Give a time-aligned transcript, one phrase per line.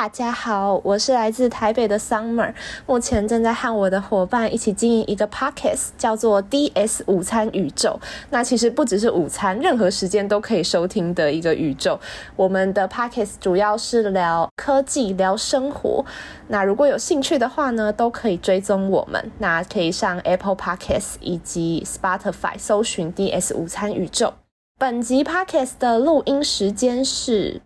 [0.00, 2.54] 大家好，我是来自台北的 Summer，
[2.86, 8.00] 目前正在和我的伙伴一起经营一个 Podcast，叫做 DS 午餐宇宙。
[8.30, 12.00] 那其实不只是午餐，任何时间都可以收听的一个宇宙。
[12.34, 16.02] 我们的 Podcast 主要是聊科技、聊生活。
[16.48, 19.30] 那如果有兴趣的话呢，都可以追踪我们。
[19.36, 24.32] 那可以上 Apple Podcast 以及 Spotify 搜寻 DS 午餐宇宙。
[24.78, 27.60] 本集 Podcast 的录音时间是。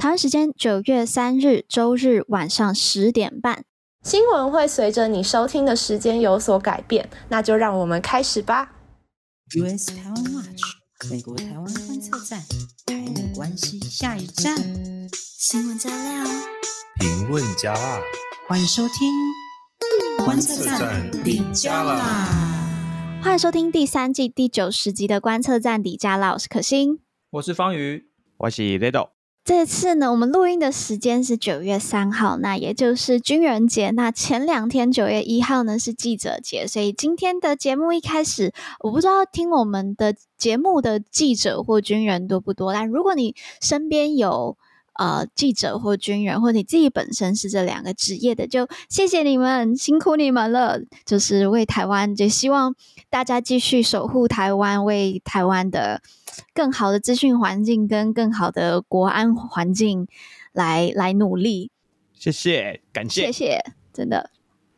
[0.00, 3.66] 台湾时间九月三日周日晚上十点半，
[4.02, 8.72] 新闻会随着你收听的时间有所改变，那就让我们开始吧。
[9.54, 10.62] US 台湾 Watch，
[11.10, 12.40] 美国台湾观测站，
[12.86, 14.56] 台美关系下一站，
[15.38, 16.24] 新闻加料，
[16.98, 18.00] 评论加辣，
[18.48, 19.12] 欢迎收听
[20.24, 22.26] 观测站底加辣，
[23.22, 27.00] 欢迎收听第三季第九十集的观测站底加辣，我是可心，
[27.32, 28.06] 我是方瑜，
[28.38, 29.19] 我是 Ledo。
[29.50, 33.90] 这次呢，我们录音的时间是九月三号，那也就是军人节。
[33.90, 44.56] 那前两天九月一号呢是记者节，所以今天的节目一开始，我不知道听我们的节目的记者或军人多不多，但如果你身边有
[44.94, 52.74] 呃记者或军人，或你自己本身是这两个职业的，就谢谢你们，辛苦你们了，就是为台湾，就希望
[53.08, 56.00] 大家继续守护台湾，为台湾的。
[56.54, 60.06] 更好的资讯环境跟更好的国安环境
[60.52, 61.70] 来来努力，
[62.14, 64.30] 谢谢，感谢，谢谢，真的。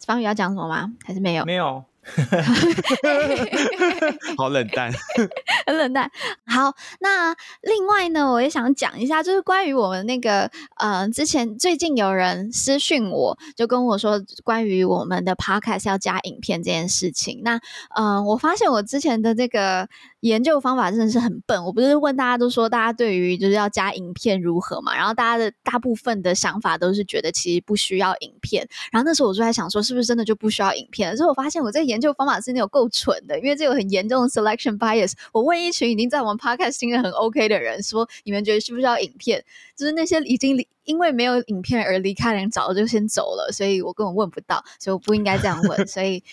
[0.05, 0.95] 方宇要讲什么吗？
[1.05, 1.45] 还是没有？
[1.45, 1.85] 没有。
[4.37, 4.91] 好冷淡，
[5.67, 6.11] 很冷淡。
[6.47, 17.41] 好，那另外呢，我也想讲一下，就是关于我们那个，呃，之前最近有人私讯我，就跟我说关于我们的 podcast 要加影片这件事情。
[17.45, 17.55] 那，
[17.95, 19.89] 嗯、呃，我发现我之前的这个
[20.21, 21.65] 研究方法真的是很笨。
[21.65, 24.97] 我不是问大家都说，大家对于就是要加影片如何嘛？
[24.97, 28.67] 然后大家的大部分的想法都是觉得其实不需要影片。
[28.91, 31.17] 然后那时候我就在想说，是不是真的就不需要影片？
[31.17, 31.92] 所以我发现我这。
[31.93, 35.13] 研究方法是那种够蠢的，因为这个很严重的 selection bias。
[35.31, 39.45] 我问一群已经在我们 podcast 听得很 OK 的人，说你们觉得需不需要影片？
[39.77, 45.87] 就是那些已经因为没有影片而离开的人，早就先走了，所以我根本问不到，所以我不应该这样问。
[45.87, 46.25] 所以。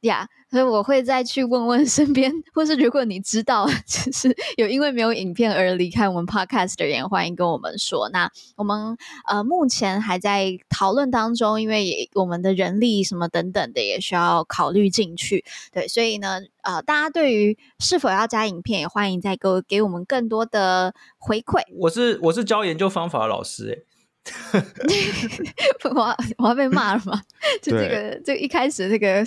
[0.00, 8.08] 呀所以我会再去问问身边，或是如果你知道，就是有因为没有影片而离开我们 podcast 的人，欢迎跟我们说。
[8.10, 8.96] 那我们
[9.26, 15.44] 呃目前还在讨论当中，因为我们的人力什么等等的也需要考虑进去。
[15.72, 21.60] 对，所以呢，呃，大家对于是否要加影片，也欢迎再给给我们更多的回馈。
[21.76, 23.84] 我是我是教研究方法的老师，欸，
[25.94, 27.20] 我 我要被骂了吗？
[27.62, 29.24] 就这个，就一开始这个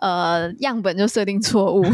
[0.00, 1.84] 呃样本就设定错误。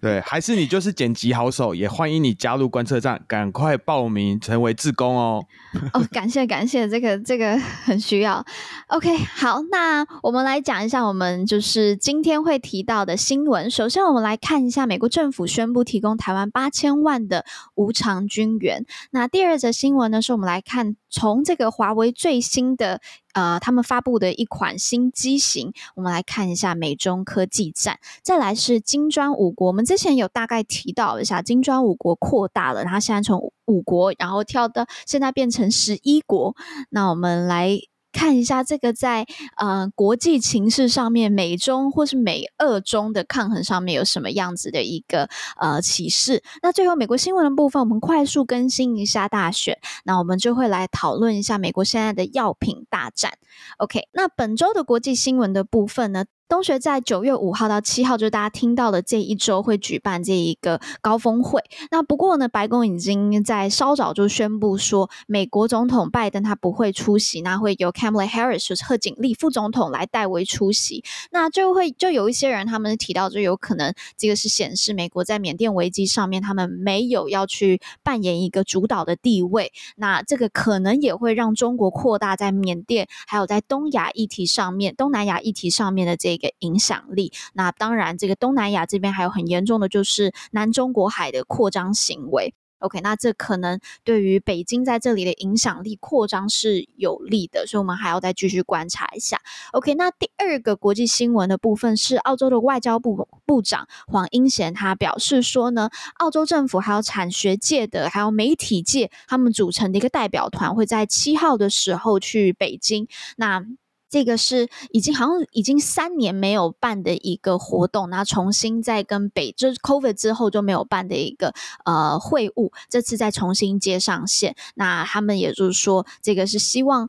[0.00, 5.46] 对，还是你就是剪辑好手，也欢迎你加入观测站，赶快报名成为志工哦。
[5.92, 8.44] 哦，感谢感谢，这个这个很需要。
[8.88, 13.70] OK，好，那我们来讲一下我们就是今天会提到的新闻。
[13.70, 17.44] 首先，我们来看一下美国政府宣布提供台湾八千万的
[17.76, 18.84] 无偿军援。
[19.12, 23.00] 那第二则新闻呢，是我们来看从这个华为最新的。
[23.32, 28.00] 呃，他们发布的一款新机型，我们来看一下美中科技战。
[28.24, 36.56] 再来是金砖五国，我们之前有大概提到一下，金砖五国扩大了，它现在从五国，然后跳到现在变成十一国。
[36.88, 37.78] 那我们来。
[38.12, 39.26] 看一下这个在
[39.56, 45.28] 呃国际情势上面，美中或是美俄中的抗衡上面有什么样子的一个
[45.60, 46.42] 呃启示？
[46.62, 53.32] 那最后美国新闻的部分，我们快速更新一下大选，那我们就会来讨论一下美国现在的药品大战。
[53.78, 56.24] OK，那本周的国际新闻的部分呢？
[56.50, 61.62] 东学在九月五号到七号，就是大家听到的这一周会举办这一个高峰会。
[61.92, 71.04] 那不过呢，白宫已经在稍早就宣布说，美国总统拜登他不会出席，那会由 Kamala Harris 就是贺锦丽副总统来代为出席。
[71.30, 79.70] 那就会就有一些人他们提到，就有可能这个是显示美国在缅甸危机上面他们没有要去扮演一个主导的地位。
[79.94, 86.46] 那这个可能也会让中国扩大在缅甸还有在东亚议题上面、东南亚议题上面的这个。
[86.46, 92.54] 一个影响力，那当然，这个东南亚这边还有很严重的，就是南中国海的扩张行为。
[92.78, 99.38] OK，那这可能对于北京在这里的影响力扩张是有利的，所以我们还要再继续观察一下。
[99.72, 113.06] OK，那第二个国际新闻的部分是澳洲的外交部部长黄英贤，他表示说呢，澳洲政府还有产学界的，还有媒体界，他们组成的一个代表团会在七号的时候去北京。
[113.36, 113.62] 那
[114.10, 121.54] 这个是已经好像已经三年没有办的一个活动，那重新再跟北就是 COVID 之后就没有办的一个
[121.84, 124.56] 呃会晤，这次再重新接上线。
[124.74, 127.08] 那他们也就是说，这个是希望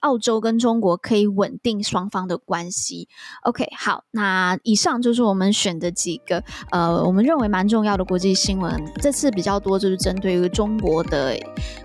[0.00, 3.08] 澳洲跟中国可以稳定双方的关系。
[3.44, 8.84] OK，好，那以上就是我们选的几个呃，我们认为蛮重要的国际新闻。
[9.00, 11.38] 这次比较多就是针对于中国的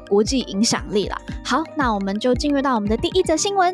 [0.10, 1.18] 国际影响力啦。
[1.46, 3.74] 好，那我们就进入到我们的第一则新闻。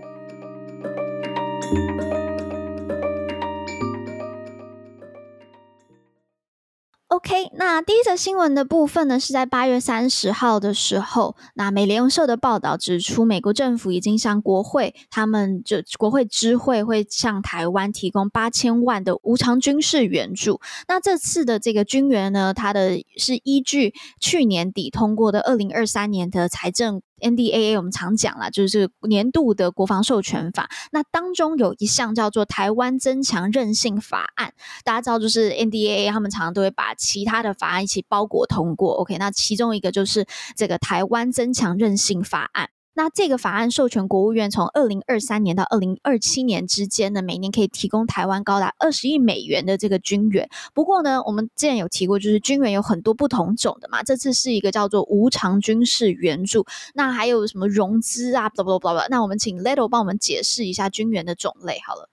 [7.08, 20.60] OK，那第一则新闻的部分呢，是在八月三十号的时候，那美联社的报道指出，美国政府已经向国会，他们就国会知会会向台湾提供八千万的无偿军事援助。
[20.88, 27.04] 那这次的这个军援呢，它的是依据去年底通过的二零二三年的财政。
[27.24, 30.70] NDAA 我们常讲啦，就是年度的国防授权法。
[30.92, 34.50] 那当中有一项叫做《台湾增强韧性法案》，
[34.84, 38.96] 大家知道，就是 NDAA 他们常常都会把其他的法案一起包裹通过。
[38.96, 40.26] OK，那其中一个就是
[40.56, 42.66] 这个《台湾增强韧性法案》。
[42.96, 50.48] 那这个法案授权国务院从二零二三年到二零二七年之间呢，每年可以提供台湾高达二十亿美元的这个军援。
[50.76, 54.04] 不过呢，我们之前有提过，就是军援有很多不同种的嘛。
[54.04, 59.00] 这次是一个叫做无偿军事援助，那还有什么融资啊，不不不不。
[59.10, 62.10] 那我们请 Leto 帮我们解释一下军援的种类好了。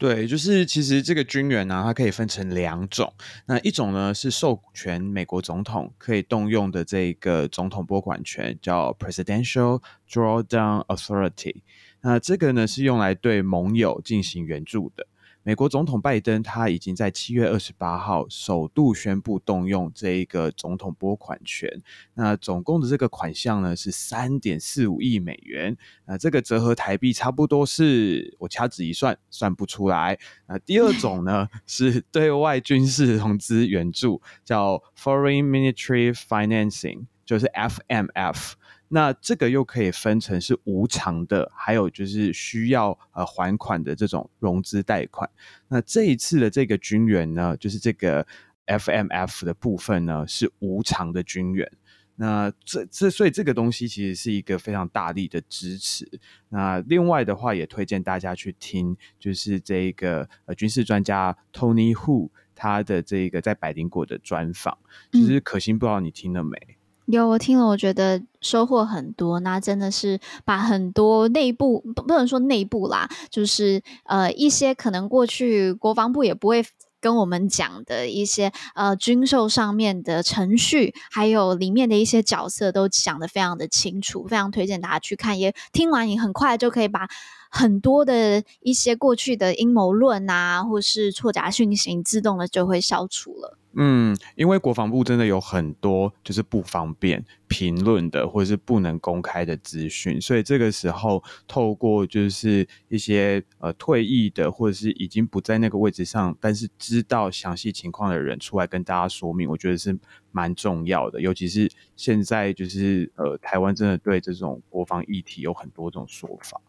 [0.00, 3.12] 对，就是其实这个军援呢，它可以分成两种。
[3.44, 11.56] 那一种呢是授权美国总统可以动用的这个总统拨款权，叫 Presidential Drawdown Authority。
[12.00, 15.06] 那这个呢是用来对盟友进行援助的。
[15.42, 21.66] 美国总统拜登他已经在七月二十八号首度宣布动用这一个总统拨款权，
[22.12, 30.18] 那总共的这个款项呢是三点四五亿美元，那这个折合台币差不多是我掐指一算算不出来。
[30.46, 38.52] 那第二种呢 是对外军事融资援助，叫 Foreign Military Financing，就是 FMF。
[38.92, 45.30] 那这个又可以分成是无偿的，还有就是需要呃还款的这种融资贷款。
[45.68, 48.26] 那这一次的这个军援呢，就是这个
[48.66, 51.70] FMF 的部分呢是无偿的军援。
[52.16, 56.04] 那这这所以这个东西其实是一个非常大力的支持。
[56.48, 64.76] 那另外的话也推荐大家去听，就是这个呃军事专家 Tony Hu 他的这个在百灵果的专访。
[65.12, 66.58] 其实可心不知道你听了没？
[66.58, 66.74] 嗯
[67.16, 69.40] 有，我听了，我觉得收获很多。
[69.40, 76.64] 那真的是把很多内部不不能说内部啦，就是呃一些可能过去国防部也不会
[77.00, 85.38] 跟我们讲的一些呃军售上面的程序，还有里面的一些角色都讲得非常的清楚，非常推荐大家去看。
[85.38, 87.08] 也听完，你很快就可以把
[87.50, 93.56] 很多的一些过去的阴谋论啊，或是错假讯息，自动的就会消除了。
[93.76, 109.96] 嗯，因为国防部真的有很多就是不方便评论的，或者是不能公开的资讯，所以这个时候透过就是一些呃退役的，或者是已经不在那个位置上，但是知道详细情况的人出来跟大家说明，我觉得是
[110.32, 111.20] 蛮重要的。
[111.20, 116.60] 尤其是现在就是呃台湾真的对这种国防议题有很多种说法。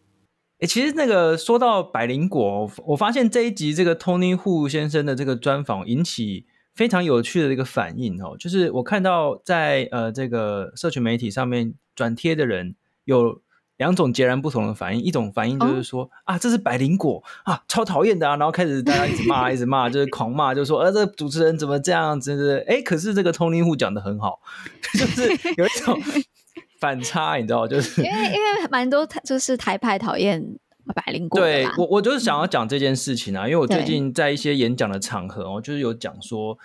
[0.59, 6.45] 诶，其实那个说到百灵果，我发现这一集这个 Tony Hu 先生的这个专访引起。
[6.73, 13.41] 非常有趣的一个反应哦，就是我看到在呃这个社群媒体上面转贴的人有
[13.77, 22.65] 两种截然不同的反应，一种反应就是说、哦、啊这是百灵果啊超讨厌的啊，然后开始大家一直骂一直骂，就是狂骂，就说啊这个主持人怎么这样子的？
[22.67, 24.39] 哎，可是这个 Tony Hu 讲的很好，
[24.93, 25.99] 就是有一种
[26.79, 30.57] 反差，你知道，就是因为因为蛮多就是台派讨厌。
[30.95, 36.57] 百灵果对我，我就是想要讲这件事情啊，因为我最近在一些演讲的场合哦，就是有讲说，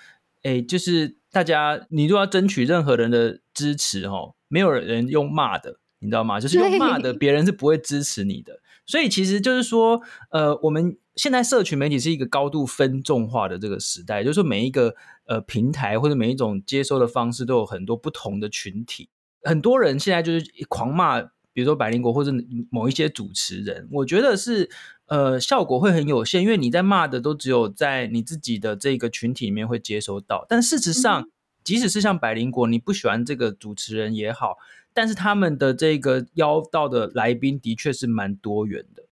[0.42, 6.40] 哎，就是大家你如果要争取任何人的支持哦，没有人用骂的，你知道吗？
[6.40, 8.61] 就是用骂的，别人是不会支持你的。
[8.87, 14.94] 所以其实就是说，呃，我们现在社群媒体是一个高度分众化的这个时代，就是说每一个
[15.26, 19.08] 呃平台或者每一种接收的方式都有很多不同的群体，
[19.42, 21.23] 很多人现在就是狂骂。
[21.56, 22.30] 比如说百灵国或者
[22.70, 24.68] 某一些主持人，我觉得是
[25.06, 30.44] 呃效果会很有限，因为你在骂的都只有在你自己的这个群体里面会接收到。
[30.50, 31.30] 但事实上，嗯、
[31.64, 34.58] 即使是像百灵国，你不喜欢这个主持人也好，
[34.92, 39.04] 但是他们的这个邀到的来宾的确是蛮多元的。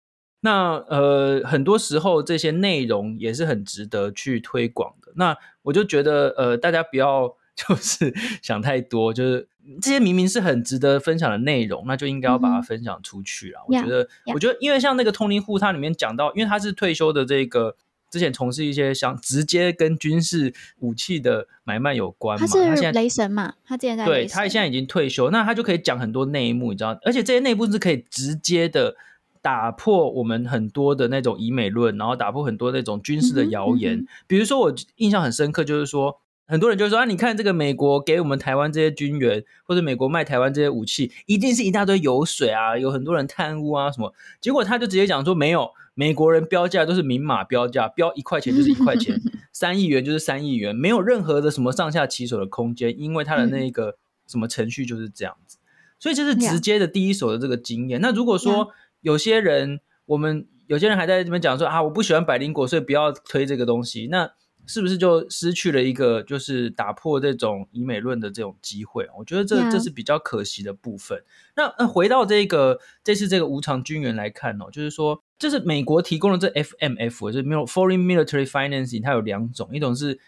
[0.41, 5.13] 那呃很多时候这些内容也是很值得去推广的。
[5.15, 9.49] 那我就觉得呃大家不要 就是想太多，就是。
[9.81, 13.63] 这些明明是很值得分享的内容，那就应该要把它分享出去啊。
[13.63, 14.35] 嗯、我觉得，yeah, yeah.
[14.35, 17.77] 我觉得，因为像那个 Tony Hu，他里面讲到，因为他是退休的这个
[18.11, 22.45] 之前从事一些像直接跟军事武器的买卖有关嘛。
[22.45, 23.55] 他是雷神嘛？
[23.65, 26.99] 他之前在对，他现在已经退休，那他就可以讲很多内幕，你知道？
[27.05, 28.97] 而且这些内幕是可以直接的
[29.41, 33.99] 打破我们很多的那种以美论，然后打破很多那种军事的谣言。
[33.99, 36.19] 嗯嗯、比如说，我印象很深刻，就是说。
[36.47, 44.13] 很多人就说啊，你看这个美国给我们台湾这些军援，或者美国卖台湾这些武器，一定是一大堆油水啊，有很多人贪污啊什么。
[44.41, 49.19] 结果他就直接讲说，没有，美国人标价都是明码标价，标一块钱就是一块钱，
[49.53, 53.97] 三亿元就是三亿元，没有任何的什么上下其手的空间，因为他的那个
[54.27, 55.59] 什么程序就是这样子。
[55.99, 58.01] 所以这是直接的第一手的这个经验。
[58.01, 58.71] 那如果说
[59.01, 64.09] 有些人，我们有些人还在这边讲说啊，我不喜欢百灵果，所以不要推这个东西。
[64.11, 64.33] 那
[64.67, 69.09] 是不是就失去了一个就是打破这种以美论的这种机会？
[69.19, 71.25] 我觉得这这是比较可惜的部分。
[71.57, 80.21] 那那回到这个这次这个无偿军援来看哦，就是说，这是美国提供的这 FMF，就是 Foreign Military Financing，它有两种，一种是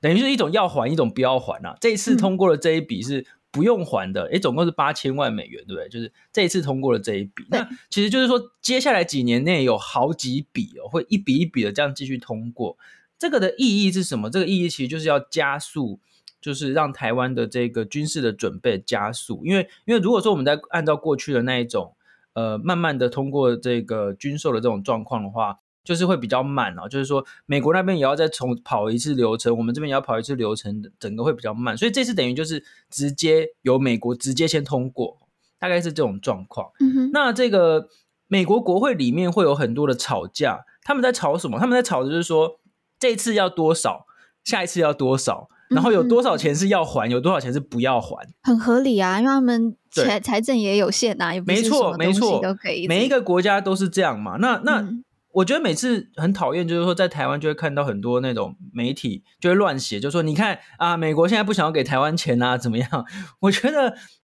[0.00, 1.76] 等于是一种要还，一种不要还啊。
[1.80, 5.88] 这一次通过了这一笔是不用还的，诶、嗯，总共是八千万美元，对不对？
[5.88, 12.78] 就是这一次通过了这一笔，那其实就是说，接下来几年内有好几笔哦，会一笔一笔的这样继续通过。
[13.20, 14.30] 这个的意义是什么？
[14.30, 16.00] 这个意义其实就是要加速，
[16.40, 19.44] 就是让台湾的这个军事的准备加速。
[19.44, 21.94] 因为，因为如果说我们在按照过去的那一种，
[22.32, 26.88] 呃，慢慢的通过这个军售的这种状况的话，就是会比较慢啊。
[26.88, 31.76] 就是说，美国那边也要再重跑一次流程，我们这边也要跑一次流程，整个会比较慢。
[31.76, 35.18] 所以这次等于就是直接由美国直接先通过，
[35.58, 36.70] 大概是这种状况。
[36.80, 37.10] 嗯哼。
[37.12, 37.90] 那这个
[38.28, 41.58] 美国国会里面会有很多的吵架，他们在吵什么？
[41.58, 42.56] 他们在吵的就是说。
[43.00, 44.06] 这一次要多少？
[44.44, 45.48] 下一次要多少？
[45.68, 47.08] 然后有多少钱是要还？
[47.08, 48.16] 嗯、有多少钱是不要还？
[48.42, 52.86] 很合理啊，因为他们财财政也有限啊，也不是什么东西都可以。
[52.86, 54.36] 每一个国家都是这样嘛。
[54.38, 63.04] 那那、嗯、我觉得每次很讨厌，就是说在台湾就会看到很多那种媒体就会乱写，就说你看啊，美国现在不想要给台湾钱啊，怎么样？
[63.40, 63.96] 我觉得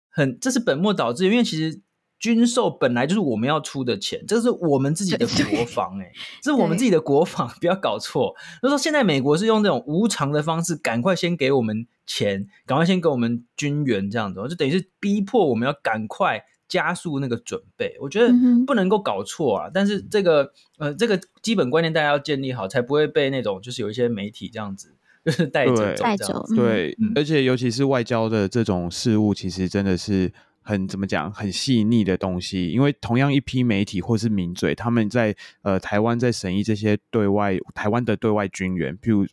[0.09, 1.81] 很这是本末倒置，因为其实。
[2.21, 6.13] 军售本来就是我们要出的钱，这是我们自己的国防、欸，哎，
[6.43, 8.35] 这是我们自己的国防， 不要搞错。
[8.61, 17.97] 就是说现在美国是用这种无偿的方式，赶快先给我们钱，赶快先给我们军援，这样子，就等于是逼迫我们要赶快加速那个准备。
[18.03, 18.31] 我觉得
[18.67, 26.45] 不能够搞错啊，但是这个呃，这个基本观念大家要建立好，才不会被那种就是有一些媒体这样子就是带走带走。
[26.55, 30.31] 对，而且尤其是外交的这种事务，其实真的是。
[30.63, 39.27] 很怎么讲，很细腻的东西，因为同样一批媒体或是名嘴，他们在呃台湾在审议这些对外台湾的对外军援，譬如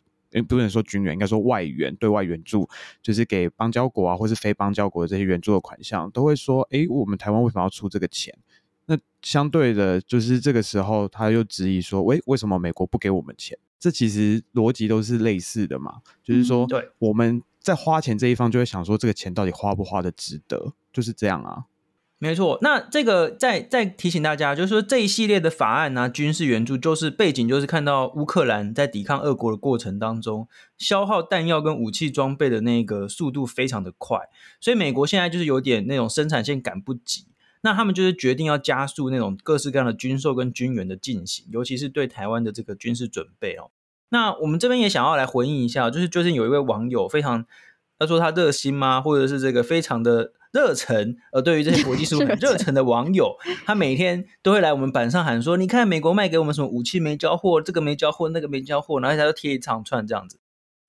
[0.46, 2.68] 不能说军援，应该说外援，对外援助，
[3.02, 8.36] 就是给邦交国啊或是非邦交国的这些援助的款项，都会说，诶，我们台湾为什么要出这个钱？
[8.86, 13.58] 那相对的，就是这个时候他又质疑说，喂，为什么美国不给我们钱？
[13.78, 20.72] 这其实逻辑都是类似的嘛，就是说，对，我们在花钱这一方就会想说，这个钱到底花不花的值得？
[20.92, 21.64] 就是这样啊，
[22.18, 22.58] 没错。
[22.62, 34.18] 那这个再再提醒大家，就是说这一系列的法案呢、啊，军事援助就是背景，就是看到乌克兰在抵抗俄国的过程当中，消耗弹药跟武器装备的那个速度非常的快，
[34.60, 37.26] 所以美国现在就是有点那种生产线赶不及，
[37.60, 43.70] 那他们就是决定要加速那种各式各样的军售跟军援的进行，尤其是对台湾的这个军事准备哦。
[44.10, 47.44] 那我们这边也想要来回应一下，就是最近有一位网友非常，
[47.98, 49.00] 他说他热心吗？
[49.00, 50.32] 或者是这个非常的。
[50.50, 53.36] 热忱，呃，对于这些国际事务很热忱的网友，
[53.66, 60.40] 他每天都会来我们板上喊说：“你看，美国卖给我们什么武器没交货，这个没交货，那个没交货。”然后他就贴一长串这样子，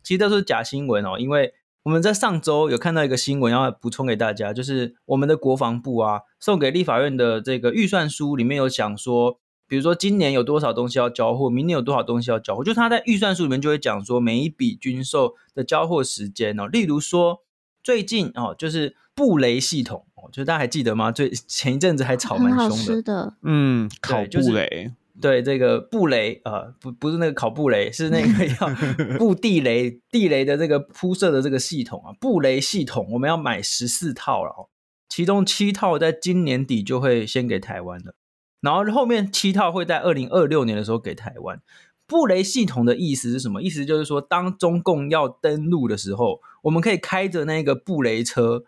[0.02, 1.20] 其实都是假新闻哦。
[1.20, 17.44] 因为我们在上周有看到一个新闻，要补充给大家，就是我们的国防部啊送给立法院的这个预算书里面有讲说，比如说今年有多少东西要交货，明年有多少东西要交货，就他在预算书里面就会讲说每一笔军售的交货时间哦，例如说
[17.82, 18.98] 最近哦，就是。
[19.16, 21.12] 布雷系统哦，就是大家还记得吗？
[21.12, 34.70] 最前一阵子还吵蛮凶的，的，嗯，烤布雷，对，这个布雷啊、呃，不不是那个烤布雷，是那个要布地雷地雷的这个铺设的这个系统啊，布雷系统我们要买十四套了哦，
[35.10, 38.16] 其中七套在今年底就会先给台湾了，
[38.62, 41.62] 然后后面七套会在二零二六年的时候给台湾。
[42.08, 43.62] 布雷系统的意思是什么？
[43.62, 48.64] 意思就是说，当中共要登陆的时候，我们可以开着那个布雷车。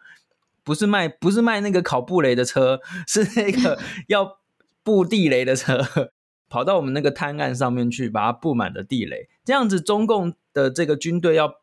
[0.63, 4.38] 不是卖，不是卖那个考布雷的车，是那个 要
[4.83, 6.12] 布地雷的车，
[6.48, 9.27] 跑到我们那个滩岸上面去，把它布满的地雷。
[9.43, 11.55] 这样子，中共的这个军队要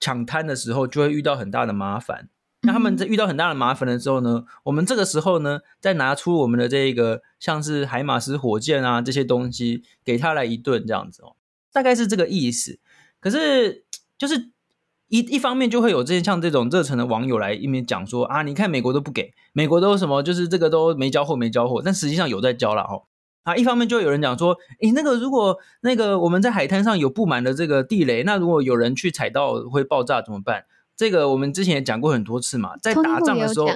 [0.00, 2.30] 抢滩的时候，就会遇到很大的麻烦。
[2.62, 11.36] 那他们在遇到很大的麻烦的时候呢，我们这个时候呢，再拿出我们的这个像是海马斯火箭啊这些东西，给他来一顿这样子哦。
[11.72, 12.78] 大概是这个意思。
[13.18, 13.84] 可是
[14.18, 14.50] 就是
[15.08, 23.04] 一一方面就会有这些像这种热忱的网友来一面讲说啊，你看美国都不给，美国都什么就是这个都没交货没交货，但实际上有在交了哦。
[23.44, 30.64] 啊，一方面就会有人讲说，诶，那个如果那个我们在海滩上有布满的这个地雷，那如果有人去踩到会爆炸怎么办？
[31.00, 33.70] 这个我们之前也讲过很多次嘛，在打仗的时候，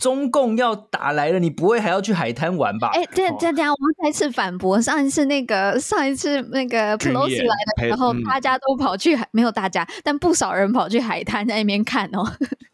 [0.00, 2.90] 中共要打来了，你不会还要去海滩玩吧？
[2.94, 4.82] 哎，这这这样，我们再次反驳。
[4.82, 12.24] 上一次那个上一次那个 Pelosi 来的时候，大家都跑去海，没有大家，但不少人跑去海滩在那边看哦。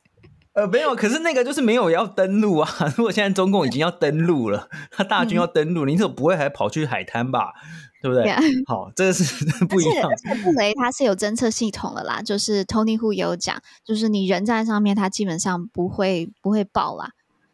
[0.56, 2.70] 呃，没有，可是那个就是没有要登陆啊。
[2.96, 7.52] 如果现在中共已经要登陆了，他大军要登陆，嗯、你怎么不会还跑去海滩吧？
[8.02, 8.62] 对不对？Yeah.
[8.66, 10.10] 好，这个是 不一样。
[10.10, 17.10] 而且布 雷它是有侦测系统的啦，就是 Tony Hu 有讲，就是你人在上面，它基本上不会不会爆啦。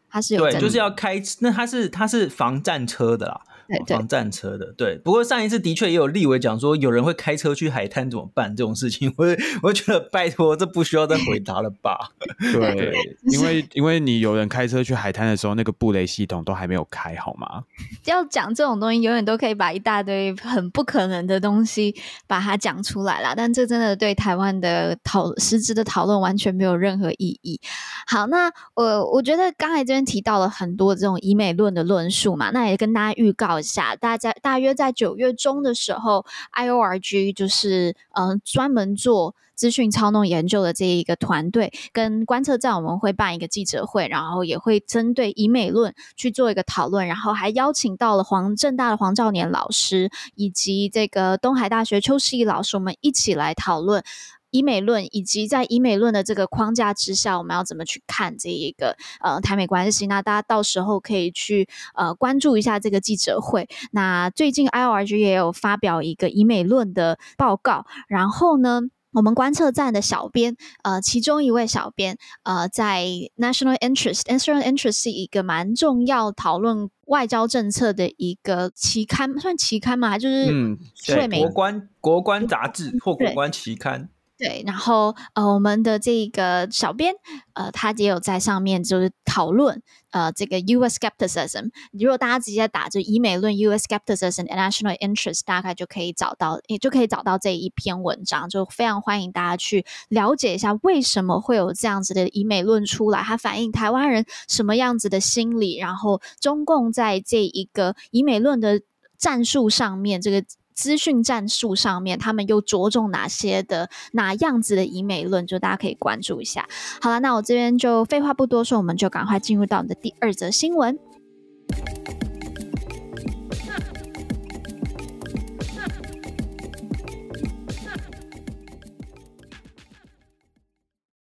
[0.09, 3.41] 它是有对，就是要开，那它是它是防战车的啦。
[3.87, 4.97] 防战车的，对。
[4.97, 8.55] 不过上一次的确也有立委讲说，有人会开车去海滩怎么办？
[8.55, 9.25] 这种事情， 我
[9.63, 12.11] 我觉得拜托，这不需要再回答了吧？
[12.51, 12.93] 对，
[13.31, 17.63] 因为因为你有人开车去海滩的时候，那个布雷系统都还没有开，好吗？
[18.05, 21.95] 要讲这种东西，永远都可以把一大堆很不可能的东西
[22.25, 23.33] 把它讲出来啦。
[23.35, 27.59] 但这真的对台湾的讨实质的讨论完全没有任何意义。
[28.07, 33.58] 好，那我我觉得刚才这边提到了很多这种以美论的论述嘛，那也跟大家预告。
[33.61, 54.03] 下，大家大约在九月中的时候，IORG 就是嗯、专门做资讯操弄研究的这一个团队，跟观测站我们会办一个记者会，然后也会针对以美论去做一个讨论，然后还邀请到了黄政大的黄兆年老师以及这个东海大学邱世义老师，我们一起来讨论。
[54.51, 60.07] 以美论，以及在以美论的这个框架之下，我们要怎么去看这一个呃台美关系？
[60.07, 63.67] 那大家到时候可以去呃关注一下这个记者会。
[63.91, 73.05] 那最近 IORG 也有发表一个以美论的报告，然后呢，我们观测站的小编呃其中一位小编呃在
[73.37, 80.17] National Interest，National Interest 是一个蛮重要讨论外交政策的一个期刊，算期刊嘛？
[80.17, 84.09] 就是嗯，对，国关国关杂志或国关期刊。
[84.39, 87.13] 对，然后呃，我们的这个小编
[87.55, 90.97] 呃，他也有在上面就是讨论呃，这个 U.S.
[90.97, 91.71] skepticism。
[91.91, 93.85] 如果大家直接打着以美论 U.S.
[93.85, 98.47] skepticism and national interest，大概就可以找到，也就可以找到这一篇文章。
[98.47, 108.81] 就非常欢迎大家去了解一下为什么会有这样子的以美论出来，它反映台湾人什么样子的心理，然后中共在这一个以美论的
[109.17, 110.45] 战术上面这个。
[110.79, 116.65] 资讯战术上面，他们又着重哪些的哪样子的以美论，就大家可以关注一下。
[117.01, 120.97] 好了，那我这边就废话不多说，我们就赶快进入到我们的第二则新闻。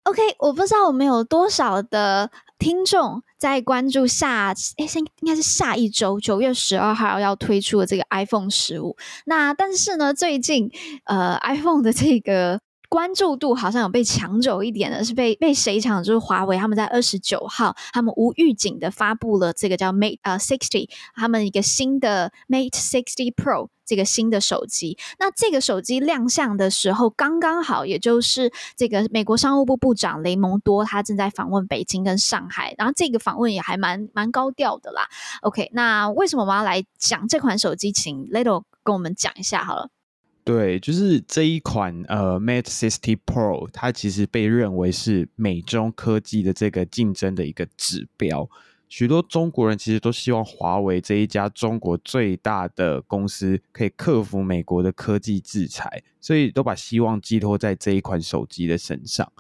[0.04, 3.24] OK，我不知道我们有多少的听众。
[3.40, 8.96] 在关注下，诶，先应该是下一周九月十二号要推出的这个 iPhone 十五。
[9.26, 10.70] 那但是呢，最近
[11.06, 16.04] 呃，iPhone 的这个关注度好像有被抢走一点的，是被被谁抢？
[16.04, 23.70] 就是华为，他们在二十九号，他们无预警的发布了这个叫 Mate 呃 Sixty，他们一个新的 Mate Sixty Pro。
[23.92, 35.10] 这个新的手机，那这个手机亮相的时候，刚刚好，也就是这个美国商务部部长雷蒙多他正在访问北京跟上海，然后这个访问也还蛮蛮高调的啦。
[35.42, 37.92] OK，那为什么我要来讲这款手机？
[37.92, 39.90] 请 Little 跟我们讲一下好了。
[40.46, 48.50] 对，就是这一款呃 Mate 60 Pro，它其实被认为是美中科技的这个竞争的一个指标。
[48.92, 59.32] 许多中国人其实都希望华为这一家中国最大的公司可以克服美国的科技制裁，所以都把希望寄托在这一款手机的身上。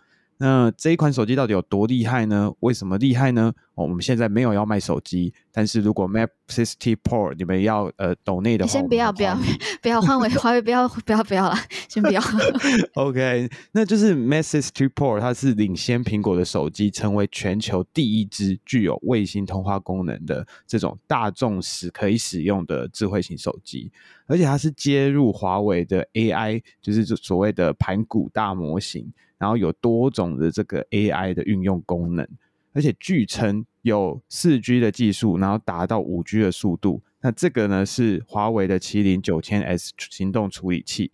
[0.41, 2.51] 那这一款手机到底有多厉害呢？
[2.61, 3.53] 为什么厉害呢？
[3.75, 9.37] 哦，我们现在没有要卖手机，但是如果 Mate 60 Pro 你们要呃抖内的话，先不要不要
[9.83, 11.55] 不要换为华为，不要不要不要了，
[11.87, 12.19] 先不要。
[12.95, 23.91] OK，那就是 Mate 60 Pro 它是领先苹果的手机，成为全球第一支具有卫星通话功能的这种大众使可以使用的智慧型手机，
[24.25, 29.13] 而且它是接入华为的 AI，就是所谓的盘古大模型。
[29.41, 32.27] 然后有多种的这个 AI 的运用功能，
[32.73, 37.01] 而且据称有四 G 的技术，然后达到五 G 的速度。
[37.21, 41.11] 那这个呢是华为的麒麟九千 S 行动处理器。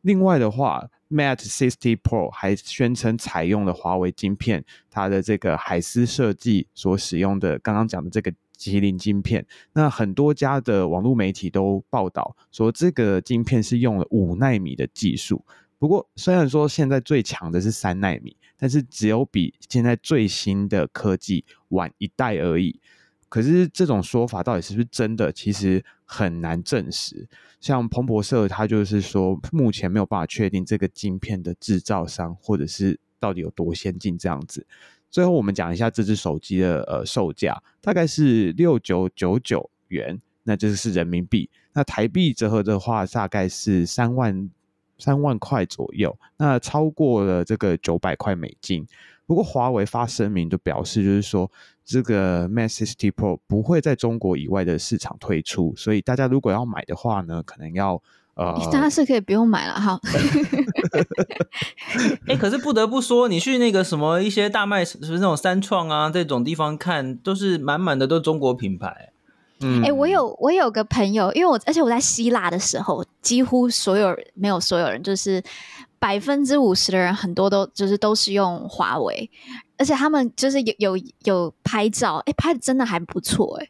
[0.00, 9.44] 另外的话，Mate Sixty Pro 还宣称采用了华为晶片，它的这个海思设计所使用的刚刚讲的这个麒麟晶片。
[9.74, 15.44] 那很多家的网络媒体都报道说，这个晶片是用了五奈米的技术。
[15.78, 22.80] 不过，虽然说现在最强的是三纳米，但是只有比现在最新的科技晚一代而已。
[23.28, 27.28] 可是这种说法到底是不是真的，其实很难证实。
[27.60, 34.64] 像彭博社，他就是说，目前没有办法确定这个晶片的制造商或者是到底有多先进这样子。
[35.10, 41.50] 最后，我们讲一下这只手机的呃售价，大概是六九九九元，那这是人民币。
[41.72, 44.48] 那台币折合的话，大概是三万
[44.98, 48.86] 三万块左右，那超过了这个九百块美金。
[49.26, 51.50] 不过华为发声明就表示，就是说
[51.84, 58.00] 这个 Mate 60 Pro 不会在中国以外的市场推出，所以大家如果要买的话呢，可能要
[58.34, 59.98] 呃，大家是可以不用买了哈。
[62.26, 69.10] 哎、 欸，可是不得不说，你去那个什么一些大卖，是不是那种三创啊这种地方看，都是满满的都中国品牌。
[69.60, 75.42] 嗯，哎、欸，我有我有个朋友，因为我而且我在希腊的时候，几乎所有人没有所有人就是。
[75.98, 79.28] 百分之五十的人，很多都就是都是用华为，
[79.78, 83.68] 而且他们就是有有有拍照，哎，拍的真的还不错，哎。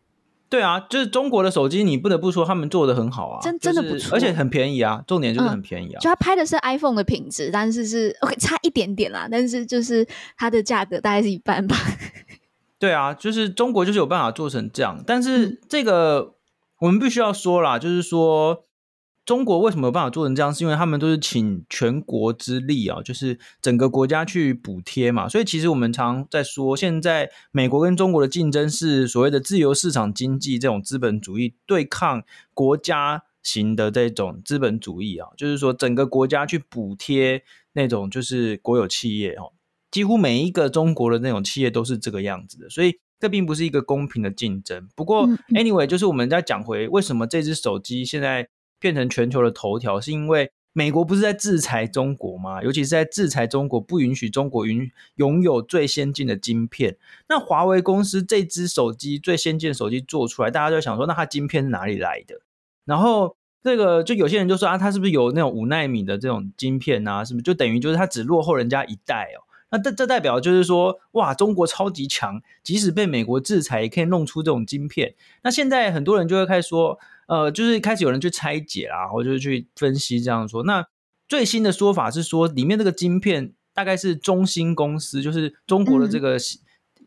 [0.49, 5.99] 对啊，就是中国的手机，你不得不说他们做的很好啊，真真的不错，而且很便宜啊，重点就是很便宜啊。
[5.99, 11.77] 嗯、就他拍的是 iPhone 的品质，但是是 OK 差一点点啦，但是就是它的价格大概是一半吧。
[12.79, 16.33] 对啊，就是中国就是有办法做成这样，但是这个、嗯、
[16.81, 18.65] 我们必须要说啦，就是说。
[19.27, 20.55] 中国为什么有办法做成这样？
[20.55, 25.29] 是因为他们都是请全国之力啊，就是整个国家去补贴嘛。
[25.29, 32.23] 所以其实我们常在说，现在美国跟中国的竞争是所谓的自由市场经济这种资本主义对抗
[32.55, 39.51] 国家型的这种资本主义啊，就是说整个国家去补贴那种就是国有企业哦，
[39.96, 44.87] 几乎每一个中国的那种企业都是这个样子的，所以这并不是一个公平的竞争。
[44.94, 48.48] 不过 anyway，就是我们再讲回为什么这只手机现在。
[48.78, 52.62] 变成全球的头条，是因为美国不是在制裁中国吗？
[52.62, 56.98] 尤其是在制裁中国，不允许中国拥拥有最先进的晶片。
[57.30, 62.38] 那华为公司这只手机最先进的手机做出来，大家就想说，那它晶片是哪里来的？
[62.85, 67.24] 然后这个就有些人就说啊，它是不是有那种五纳米的这种晶片啊？
[67.24, 69.40] 是不是就等于就是它只落后人家一代哦？
[69.77, 75.15] 那这这代表就是说，哇，中国超级强，即使被美国制裁，也可以弄出这种晶片。
[75.43, 76.99] 那现在很多人就会开始说。
[77.29, 80.62] 呃，就是开始有人去拆解啦，或者就是去分析这样说。
[80.62, 80.87] 那
[81.27, 86.41] 最新的说法是说，里面这个晶片大概是中芯公司，就是中国的这个，嗯、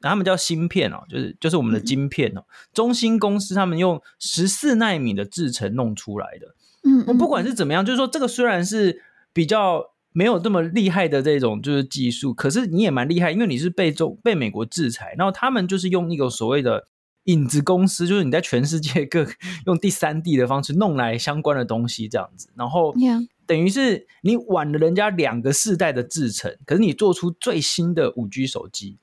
[0.02, 2.42] 他们叫芯片哦，就是就是我们的晶片哦。
[2.42, 6.54] 嗯、中芯公司他们用十四纳米的制程弄出来的。
[6.84, 9.02] 嗯，不管是怎么样，就是说这个虽然是
[9.32, 16.86] 比较没有这么厉害的这种就是技术，可是你也蛮厉害，因为你是被中被美国制裁，然后他们就是用那个所谓的。
[17.26, 19.28] 影子公司就是你在全世界各
[19.68, 22.92] 用第三地的方式弄来相关的东西这样子，然后
[23.46, 28.98] 等于是你晚了人家两个世代的制程，可是你做出最新的五 G 手机，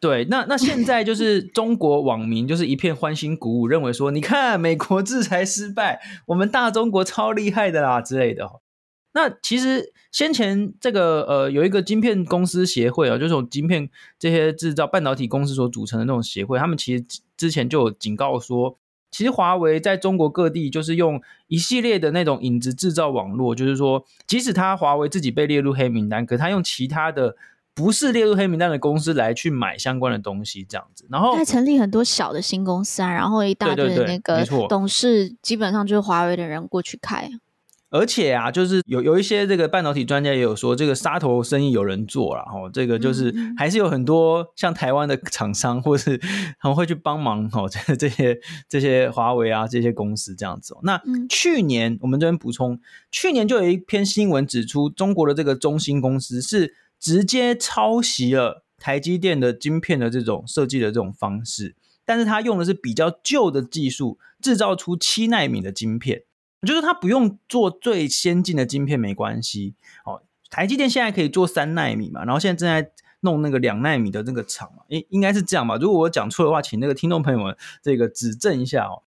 [0.00, 8.50] 对，那 那现在就是中国网民就是一片欢欣鼓舞，认为说你看美国制裁失败，我们大中国超厉害的啦之类的。
[9.12, 17.04] 那其实先前这个呃有一个晶片公司协会啊，就是从晶片这些制造半导体公司所组成的那种协会，他们其实
[17.36, 18.78] 之前就有警告说，
[19.10, 27.34] 其实华为在中国各地就是用一系列的那种影子制造网络，就是说即使他华为自己被列入黑名单，可他用其他的
[27.74, 37.28] 不是列入黑名单的公司来去买相关的东西，这样子，然后还成立很多小的新公司啊，然后一大堆的那个董事基本上就是华为的人过去开。
[37.90, 46.20] 而且啊，就是有有一些这个半导体专家也有说，这个杀头生意有人做了哈，这个就是还是有很多像台湾的厂商或是
[46.58, 50.78] 很会去帮忙哦，这这些这些华为啊这些公司这样子哦。
[50.84, 61.74] 那去年我们这边补充，去年就有一篇新闻指出，中国的这个中芯公司是直接抄袭了台积电的晶片的这种设计的这种方式，
[62.04, 66.22] 但是它用的是比较旧的技术，制造出七纳米的晶片。
[66.66, 70.22] 就是他不用做最先进的晶片没关系哦。
[70.50, 75.76] 台积电现在可以做三纳米嘛，然后现在正在弄那个两纳米的那个厂嘛，应应该是这样吧？
[75.76, 79.02] 如果我讲错的话，请那个听众朋友们这个指正一下哦。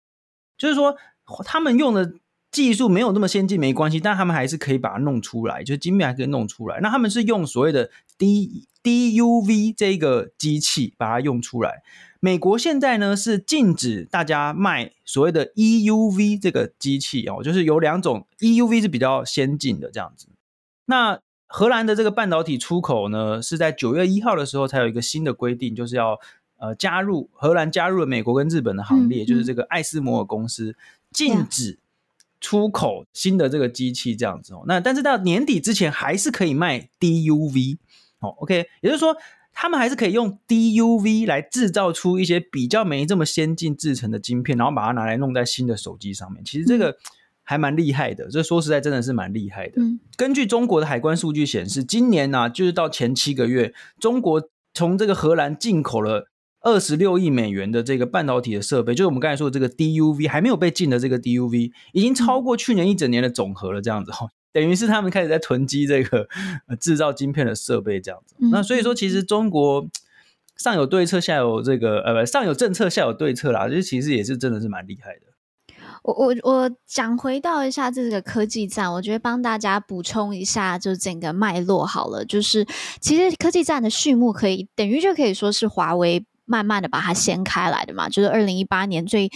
[0.57, 0.97] 就是说
[1.45, 2.15] 他们用的
[2.51, 6.81] 技术没有那么先进没关系，但他们还是可以把它弄出来，就是晶片还可以弄出来。
[6.81, 11.83] 那他们是用所谓的 D DUV 这个机器把它用出来。
[12.20, 20.26] 美国现在呢是禁止大家卖所谓的 EUV 这个机器哦，就是有两种 EUV 是比较先进的这样子。
[20.87, 26.18] 那荷兰的这个半导体出口呢是在九月一号的时候才有一个新的规定，就是要
[26.59, 30.74] 呃加入荷兰加入了美国跟日本的行列，嗯、就是这个艾斯摩尔公司
[31.12, 31.78] 禁止
[32.40, 34.64] 出口新的这个机器这样子哦。
[34.66, 37.78] 那但是到年底之前还是可以卖 DUV
[38.18, 39.16] 哦，OK，也就是说
[39.61, 46.44] 他们还是可以用 DUV 来制造出一些比较没这么先进制成的晶片，然后把它拿来弄在新的手机上面。
[46.44, 46.90] 其实这个。
[46.90, 46.94] 嗯
[47.49, 49.81] 还蛮厉害的，这说实在真的是蛮厉害的。
[49.81, 56.29] 嗯，根据中国的海关数据显示，今年呢、啊，就是到前七个月，中国从这个荷兰进口了
[56.61, 63.81] 二十六亿美元的这个半导体的设备，就是我们刚才说的这个 DUV 还没有被禁的这个 DUV，已经超过去年一整年的总和了。
[63.81, 66.29] 这样子哈，等于是他们开始在囤积这个
[66.81, 68.35] 制造晶片的设备，这样子。
[68.51, 69.87] 那所以说，其实中国
[70.57, 75.21] 上有对策，下有这个呃不，上有政策，下有对策啦，就其实也是真的是蛮厉害的。
[76.03, 82.25] 我我我讲回到一下这个科技战，我觉得帮大家补充一下，就整个脉络好了。
[82.25, 82.67] 就是
[83.01, 86.25] 其实科技战的序幕可以等于就可以说是华为。
[86.49, 89.31] 慢慢的把它掀开来的嘛，就是二零一八年最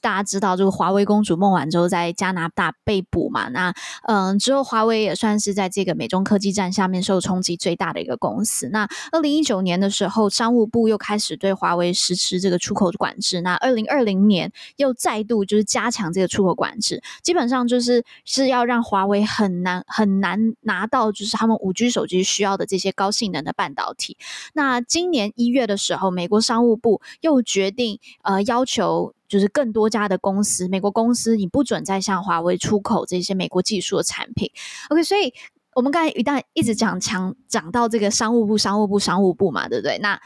[0.00, 3.74] 大家知道这个华为公主孟晚舟在加拿大被捕嘛，那
[4.06, 8.68] 嗯之后华为也算是在这个美中科技战下面受冲击最大的一个公司。
[8.68, 13.40] 那二零一九年的时候，商务部又开始对华为实施这个出口管制。
[13.40, 24.18] 那二零二零年又再度就是加强这个出口管制，基本上就是是要让华为很难很难拿到就是他们五 G 手机需要的这些高性能的半导体。
[24.52, 34.50] 那今年一月的时候，美国商商务部又决定，呃，要求就是更多家的公司，美国公司，你不准再向华为出口这些美国技术的产品。
[34.88, 35.32] OK，所以
[35.76, 39.98] 我们刚才一旦一直讲强讲到这个商务部、商务部、商务部嘛，对不对？
[39.98, 40.20] 那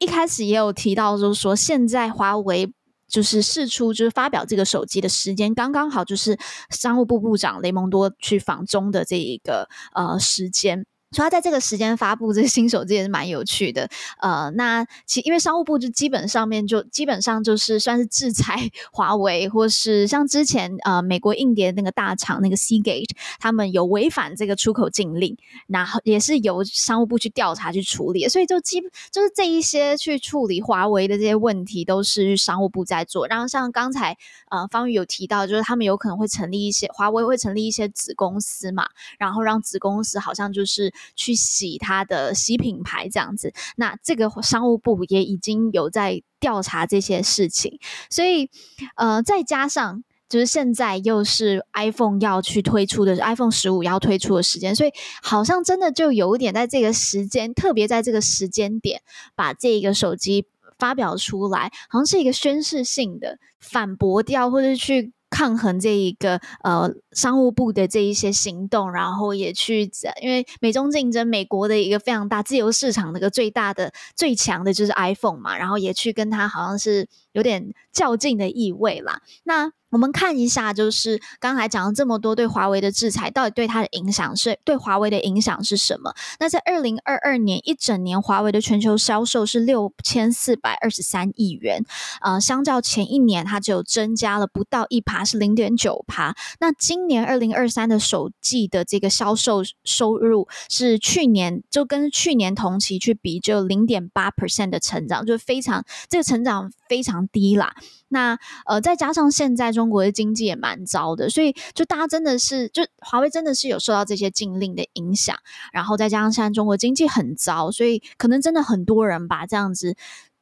[0.00, 2.72] 一开始也有提到，就是说现在华为
[3.06, 6.36] 就是试出，就是发表这个手机的时间刚刚好，就是
[6.70, 10.84] 商务部部长雷蒙多去访中的这一个呃时间。
[11.10, 13.88] 所以他在这个时间发布这新手机也是蛮有趣的，
[14.20, 23.08] 呃，那其因为商务部就基本上面就基本上就是算是制裁华为，或是像之前呃美国硬碟那个大厂那个 Seagate，
[23.40, 25.34] 他们有违反这个出口禁令，
[25.66, 33.26] 然后也是由商务部去调查去处理，所以就基就是这一些去处理华为的这些问题都是商务部在做。
[33.26, 34.14] 然后像刚才
[34.50, 38.86] 呃方宇有提到，就是他们有可能会成立一些华为会成立一些子公司嘛，
[39.18, 40.92] 然后让子公司好像就是。
[41.16, 47.78] 去洗它的洗品牌这样子，那这个商务部也已经有在调查这些事情，
[48.10, 48.50] 所以
[48.96, 54.90] 呃，再加上就是现在又是 iPhone 要去推出的 iPhone 十五要推出的时间，所以
[55.22, 59.02] 好像真的就有一点在这个时间，特别在这个时间点
[59.34, 60.46] 把这个手机
[60.78, 65.12] 发表出来，好像是一个宣示性的反驳掉，或者去。
[65.30, 69.90] 抗衡这一个呃商务部的这一些行动，然后也去
[70.22, 79.20] 因为美中竞争，美国的一个非常大自由市场的一个最大的最强的就是 iPhone 嘛，然后也去跟他好像是有点较劲的意味啦。
[79.42, 86.12] 那我们看一下，就是刚才讲了这么多对华为的制裁，到底对它的影响是对华为的影响是什么？
[86.38, 91.82] 那在二零二二年一整年，华为的全球销售是六千四百二十三亿元，
[92.20, 96.36] 呃，相较前一年，它只有增加了不到一趴，是零点九趴。
[96.60, 107.74] 那今年二零二三的首季的这个销售收入是去年就跟去年同期去比，就零点八 percent 的成长，就非常这个成长非常低啦。
[108.10, 115.36] 那呃，再加上现在中国的经济也蛮糟的，所以就大家真的是，就华为真的是有受到这些禁令的影响，
[115.72, 119.96] 然后再加上现在中国经济很糟，所以可能真的很多人把这样子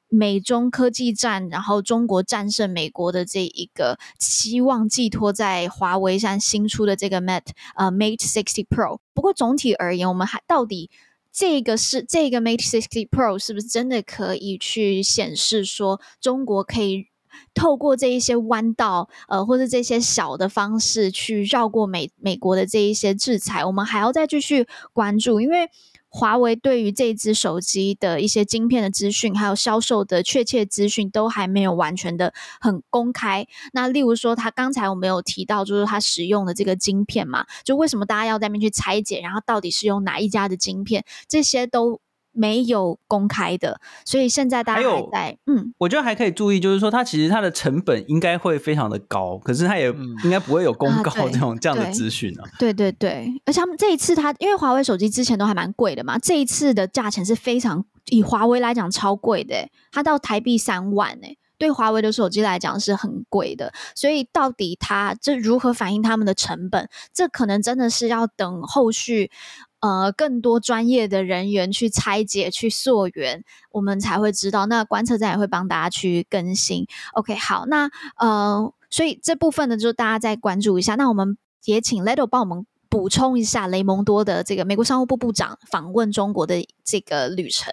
[0.09, 8.99] 美中科技战，然后中国战胜美国的这一个期望寄托在华为上新出的这个 Mate 呃 Mate 60 Pro。
[9.14, 10.90] 不过总体而言，我们还到底
[11.33, 17.09] 这个是这个 Mate 60 Pro 是不是真的可以去显示说中国可以？
[17.53, 25.69] 透过这一些弯道，呃，或者这些小的方式去绕过美美国的这一些制裁，我们还要再继续关注，因为
[26.16, 33.46] 华为对于这只手机的一些晶片的资讯，还有销售的确切资讯，都还没有完全的很公开。
[33.74, 42.00] 那例如说，他刚才我们有提到，就是他使用的这个晶片嘛，就为什么大家要在那边去拆解，然后到底是用哪一家的晶片，这些都。
[42.37, 49.87] 没有公开的，所以现在大家还在还嗯，我觉得还可以注意，就是说它其实它的成本应该会非常的高，可是它也
[50.25, 52.44] 应该不会有公告这种、啊、这样的资讯啊。
[52.59, 61.38] 对对对，而且他们这一次它，因为华为手机之前都还蛮贵的嘛，这一次的价钱是非常以华为来讲超贵的，它到台币三万诶。
[61.59, 63.72] 对华为的手机来讲是很贵的。
[63.94, 66.87] 所以到底它这如何反映他们的成本？
[67.14, 69.31] 这可能真的是要等后续
[69.81, 74.67] 呃更多专业的人员去拆解、去溯源，我们才会知道。
[74.67, 76.87] 那观测站也会帮大家去更新。
[77.15, 80.95] OK，好，那呃，所以这部分呢，就大家再关注一下。
[80.95, 82.67] 那我们也请 Ledo 帮我们。
[82.89, 87.71] 补充一下，雷蒙多的这个美国商务部部长访问中国的这个旅程。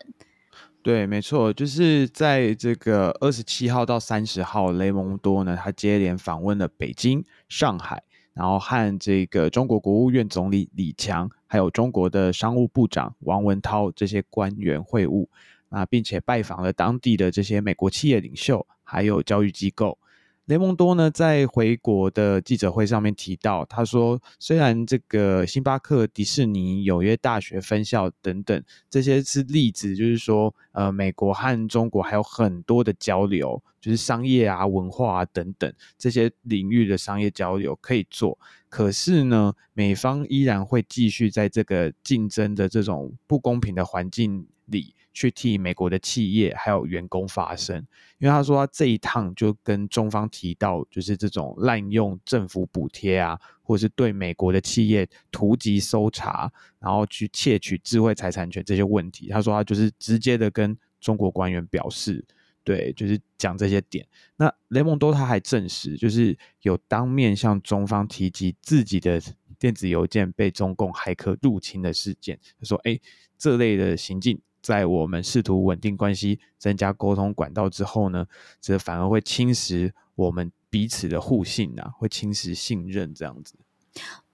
[0.82, 15.28] 对，没错，就是在这个二十七号到三十号，雷蒙多呢，他接连访问了北京、上海，然后和这个中国国务院总理李强，还有中国的商务部长王文涛这些官员会晤，
[15.70, 19.98] 啊并且拜访了当地的这些美国企业领袖，还有教育机构。
[20.48, 44.94] 雷蒙多呢，在回国的记者会上面提到，他说，虽然这个星巴克、迪士尼、纽约大学分校等等这些是例子，就是说，呃，美国和中国还有很多的交流，就是商业啊、文化啊等等这些领域的商业交流可以做，可是呢，美方依然会继续在这个竞争的这种不公平的环境里。
[45.14, 47.78] 去替美国的企业还有员工发声，
[48.18, 59.28] 因为他说他这一趟就跟中方提到，就是这种滥用政府补贴啊，或者是对美国的企业突击搜查，然后去窃取智慧财产权这些问题。
[59.30, 62.26] 他说他就是直接的跟中国官员表示，
[62.64, 64.08] 对，就是讲这些点。
[64.36, 69.22] 那雷蒙多他还证实，就是有当面向中方提及自己的
[69.60, 72.40] 电子邮件被中共骇客入侵的事件。
[72.60, 73.00] 他说，哎，
[73.38, 74.42] 这类的行径。
[74.64, 78.26] 在我们试图稳定关系、增加沟通管道之后呢，
[78.60, 83.54] 这反而会侵蚀我们彼此的互信啊，会侵蚀信任这样子。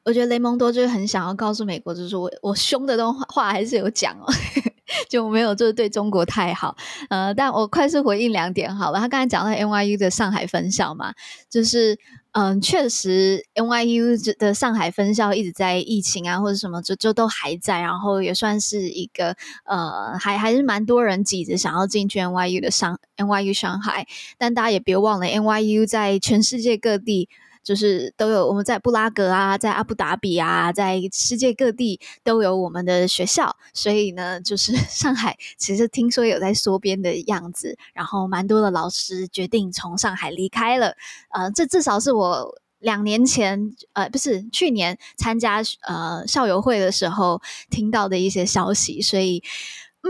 [0.06, 4.26] 我觉得雷蒙多就是很想要告诉美国，就是我我凶的东话还是有讲哦。
[5.08, 6.76] 就没有就是对中国太好，
[7.10, 8.98] 呃，但我快速回应两点好了。
[8.98, 11.14] 他刚才讲到 NYU 的上海分校嘛，
[11.48, 11.96] 就是
[12.34, 24.06] 嗯、确实 NYU 的上海分校一直在疫情啊或者什么就就都还在，然后也算是一个呃，还还是蛮多人挤着想要进去 NYU 的上 NYU 上海，
[24.38, 27.28] 但大家也别忘了 NYU 在全世界各地。
[27.70, 40.96] 就是都有我们在布拉格啊，在阿布达比啊，在世界各地都有我们的学校，所以呢，就是 上海其实听说有在缩编的样子，然后蛮多的老师决定从上海离开了。
[41.30, 49.44] 呃，这至少是我两年前，呃，不是去年参加呃校友会的时候听到的一些消息，所以。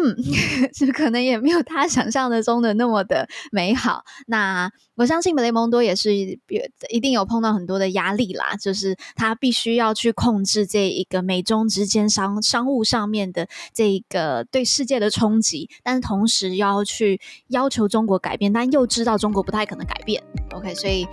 [0.01, 0.15] 嗯，
[0.73, 4.03] 这可能也没有他想象的中的那么的美好。
[4.27, 20.21] 那我相信雷蒙多也是一定有碰到很多的压力啦，就是他必须要去控制这一个美中之间商商务上面的这一个对世界的冲击，但是同时要去要求中国改变，但又知道中国不太可能改变。
[20.53, 21.05] OK，所以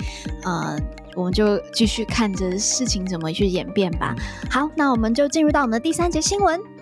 [0.44, 0.78] 呃，
[1.14, 4.14] 我们就继续看着事情怎么去演变吧。
[4.50, 6.75] 好，那我们就进入到我们的第三节新闻。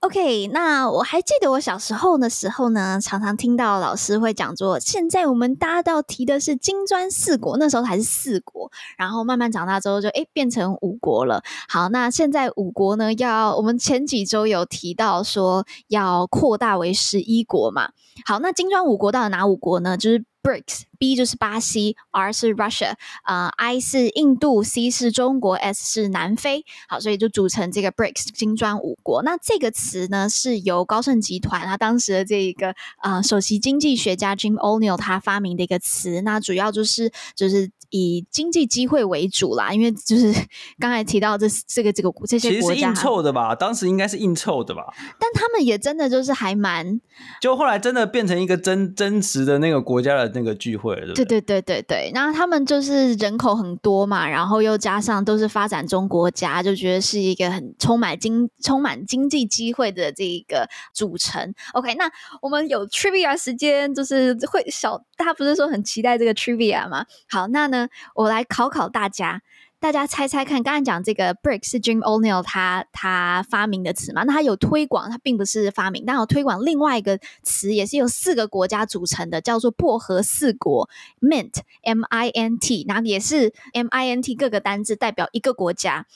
[0.00, 11.42] OK，那我还记得我小时候的时候呢，常常听到老师会讲说，现在我们大家都要提的是金砖四国，那时候还是四国，然后慢慢长大之后就诶变成五国了。
[11.68, 17.90] 好，那现在五国呢，要我们前几周有提到说要扩大为十一国嘛。
[18.24, 19.98] 好，那金砖五国到底哪五国呢？
[19.98, 20.24] 就是。
[20.48, 26.64] BRICS，B 就是巴西，R 是 Russia，啊、I 是印度，C 是中国，S 是南非。
[26.88, 29.22] 好，所以就组成这个 BRICS 金砖五国。
[29.22, 36.22] 那这个词呢，是由高盛集团他当时的这一个呃首席经济学家 Jim O'Neill 他发明的一个词。
[36.22, 37.70] 那主要就是就是。
[37.90, 40.32] 以经济机会为主啦，因为就是
[40.78, 44.84] 刚才提到这这个这个这些国家其实是硬凑的吧，当时应该是硬凑的吧，
[45.18, 47.00] 但他们也真的就是还蛮，
[47.40, 61.54] 就后来真的变成一个真真实的那个国家的那个聚会了，对对对对对，然后他们就是人口很多嘛，然后又加上都是发展中国家，就觉得是一个很充满经充满经济机会的这一个组成。
[61.72, 62.10] OK，那
[62.42, 67.06] 我们有 trivia 时间，就是会小，大家不是说很期待这个 trivia 吗？
[67.28, 67.77] 好，那呢？
[68.14, 69.42] 我来考考大家，
[69.78, 70.62] 大家猜猜看。
[70.62, 74.24] 刚才讲这个 BRICS 是 Jim O'Neill 他他发明的词嘛？
[74.24, 80.88] 那他有推广，他并不是发明，但有推广另外一个词，也是由四个国家组成的，叫做薄荷四国
[81.20, 86.06] Mint M I N T，然后也是 M I N T 各个单字代表一个国家。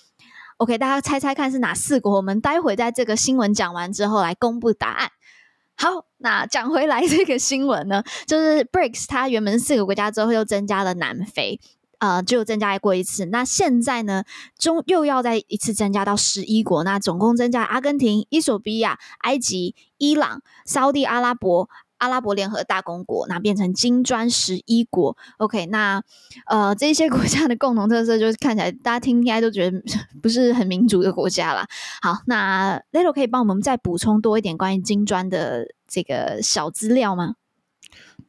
[0.58, 2.16] OK，大家猜猜看是哪四国？
[2.16, 5.10] 我们待会在这个新闻讲完之后来公布答案。
[5.76, 11.58] 好，那讲回来这个新闻呢，就是 BRICS 它原本四个国家之后又增加了南非，
[11.98, 13.26] 呃就增加过一次。
[13.26, 14.22] 那现在呢，
[14.58, 21.68] 中又要再一次增加到十一国，那总共增加阿根廷、伊索比亚、埃及、伊朗、沙地阿拉伯。
[22.02, 25.16] 阿拉伯联合大公国，那变成金砖十一国。
[25.38, 26.02] OK，那
[26.46, 29.80] 呃，这些国家的共同特色就是看起来大家听应该都觉得
[30.20, 31.64] 不是很民主的国家啦。
[32.00, 37.36] 好，那 Little 可以帮我们再补充多一点关于金砖的这个小资料吗？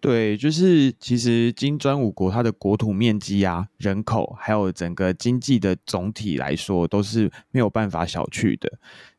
[0.03, 8.69] 对，就是其实金砖五国它的国土面积啊、人口，还有整个经济的总体来说，都是没有办法小觑的。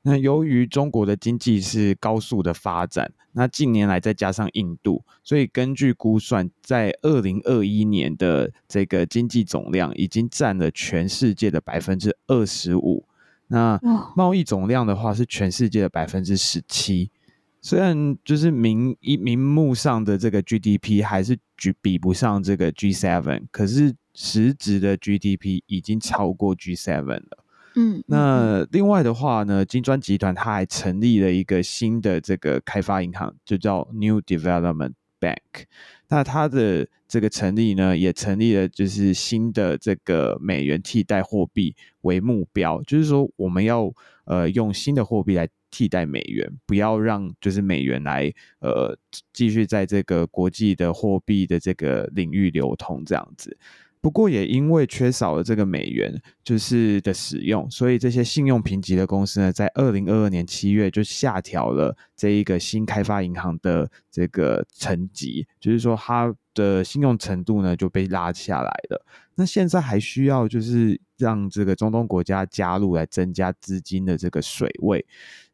[0.03, 13.07] 那由于中国的经济是高速的发展，那近年来再加上印度，所以根据估算，在二零二一年的这个经济总量已经占了全世界的百分之二十五。
[13.47, 13.81] 那
[14.15, 17.11] 贸易总量的话是全世界的百分之十七。
[17.65, 27.45] 虽然就是名一名目上的这个 GDP 还是举比不上这个 G7，可是实质的 GDP 已经超过 G7 了。
[27.77, 35.65] 嗯，那另外的话呢，金砖集团它还成立了一个新的这个开发银行，就叫 New Development Bank。
[36.09, 43.91] 那它的这个成立呢，也成立了就是新的这个美元替代货币为目标，就是说我们要
[44.27, 45.49] 呃用新的货币来。
[45.75, 48.97] 替代美元，不要让就是美元来呃
[49.33, 53.59] 继续在这个国际的货币的这个领域流通这样子。
[54.01, 56.15] 不过也因为缺少了这个美元
[56.45, 69.07] 就是的使用，所以这些信用评级的公司呢，在二零二二年七月就下调了这一个新开发银行的这个层级，就是说它的信用程度呢就被拉下来了。
[69.37, 75.05] 那现在还需要就是让这个中东国家加入来增加资金的这个水位。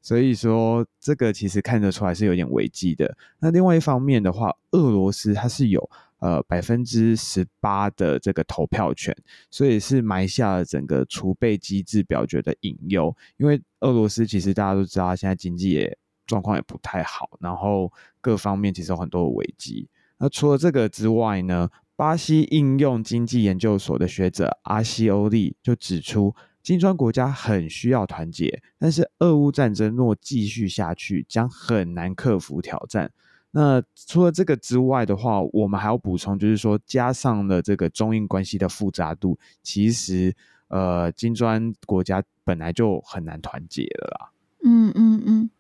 [0.03, 3.17] 所以说，这个其实看得出来是有点危机的。
[3.39, 5.91] 那另外一方面的话，俄罗斯它是有
[6.21, 9.15] 呃百分之十八的这个投票权，
[9.51, 13.15] 所以是埋下了整个储备机制表决的隐忧。
[13.37, 17.93] 因为俄罗斯其实大家都知道，现在经济也状况也不太好，然后
[18.23, 19.87] 各方面其实有很多的危机。
[20.17, 26.35] 那除了这个之外呢，巴西应用经济研究所的学者阿西欧利就指出。
[26.71, 33.11] 金砖国家很需要团结，但是俄乌战争若继续下去，将很难克服挑战。
[33.51, 40.33] 那除了这个之外的话，我们还要补充，就是说加上了这个中印关系的复杂度，其实
[40.69, 44.31] 呃，金砖国家本来就很难团结了啦。
[44.63, 45.51] 嗯嗯嗯，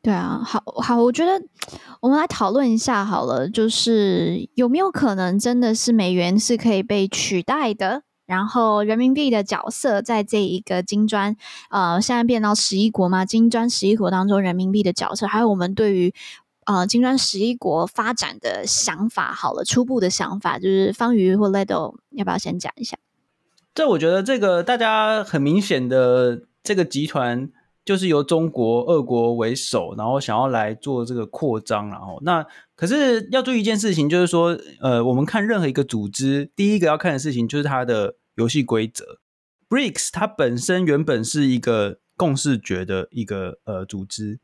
[0.00, 1.44] 对啊，好好，我觉得
[1.98, 8.04] 我们来讨论一下好了，就是有没有可能真的是美元是可以被取代的？
[8.32, 11.36] 然后人民币的角色在这一个金砖，
[11.68, 16.14] 呃，现在变到十一国嘛，金砖十一国当中人民币的角色，还有我们对于
[16.64, 22.96] 呃金砖十一国发展的想法，好了，初步的想法，就是方瑜或 Lelo 要不要先讲一下？
[23.74, 27.50] 这我觉得这个大家很明显的这个集团
[27.84, 38.14] 就是由中国、俄国为首，然后想要来做这个扩张，然后那可是要注意一件事情，就是说，呃，我们看任何一个组织，第一个要看的事情就是它的。
[38.36, 39.18] 游戏规则
[39.68, 44.38] ，BRICS 它本身原本是一个共识觉的一个呃组织，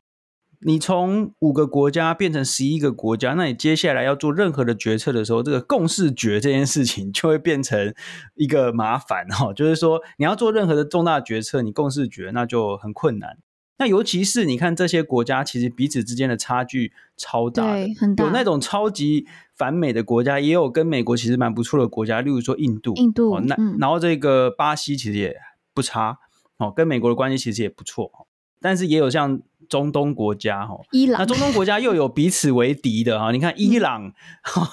[0.61, 7.93] 你从五个国家变成十一个国家，那你接下来要做任何的决策的时候，这个共识觉这件事情就会变成
[8.35, 13.37] 一个麻烦哈，就是说你要做任何的重大决策，你共识觉那就很困难。
[13.79, 18.25] 那尤其是你看这些国家，其实彼此之间的差距超大的，很大。
[18.25, 19.25] 有那种超级
[19.55, 22.93] 反美的国家，也有跟美国其实蛮不错的国家，例如说印度。
[22.95, 25.35] 印度，哦、那、嗯、然后这个巴西其实也
[25.73, 26.19] 不差，
[26.57, 28.27] 哦，跟美国的关系其实也不错，
[28.61, 29.41] 但是也有像。
[29.69, 33.31] 中东国家哈，伊朗，那中东国家又有彼此为敌的哈。
[33.31, 34.11] 你看伊朗、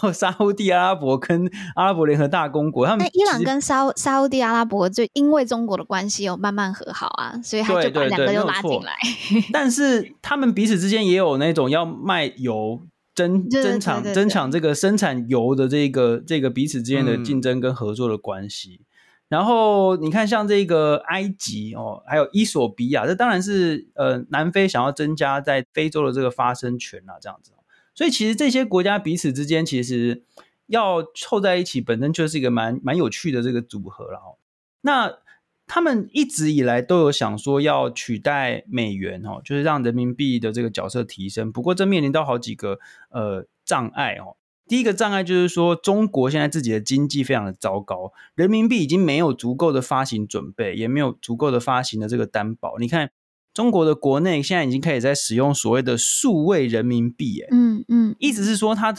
[0.03, 8.95] 嗯、 沙乌地阿拉伯跟阿拉伯联合大公国，他们伊朗跟沙沙乌地阿拉伯就因为中国的关系有慢慢和好啊，所以他就把两个又拉进来。
[9.53, 12.81] 但是他们彼此之间也有那种要卖油
[13.15, 18.81] 争争抢争抢这个生产油的这个这个彼此之间的竞争跟合作的关系。
[18.81, 18.87] 嗯
[19.29, 27.51] 然后你看，像这个埃及哦，还有伊索比亚，这当然是呃南非想要增加在非洲的这个发声权啊，这样子。
[27.95, 30.23] 所以其实这些国家彼此之间其实
[30.67, 34.39] 要凑在一起，本身就是一个蛮蛮有趣的这个组合了哦。
[34.83, 35.19] 那
[35.67, 41.51] 他们一直以来都有想说要取代美元哦，就是让人民币的这个角色提升。
[41.51, 42.79] 不过这面临到好几个
[43.11, 44.37] 呃障碍哦。
[44.69, 52.77] 第一个障碍就是说，中国现在自己的经济非常的糟糕，人民币已经没有足够的发行准备，也没有足够的发行的这个担保。
[52.79, 53.11] 你看，
[53.55, 58.93] 中国的国内现在已经开始在使用所谓的数位人民币，哎，嗯嗯，意思是说，它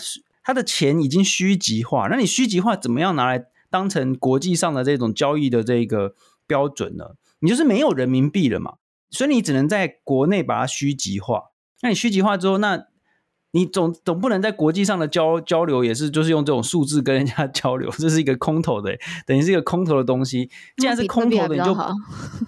[0.43, 2.07] 它的钱已经虚极化。
[2.07, 6.15] 那你虚极化怎么样拿来当成国际上的这种交易的这个
[6.47, 8.76] 标准呢，你就是没有人民币了嘛。
[9.09, 11.51] 所以你只能在国内把它虚极化。
[11.82, 12.88] 那你虚极化之后，那
[13.58, 18.95] 你总总不能在国际上的交交流也是就是用这种数字跟人家 交流，这是一个空头的，
[19.26, 20.47] 等于是一个空头的东西。
[20.78, 21.76] 既然是空头的，你就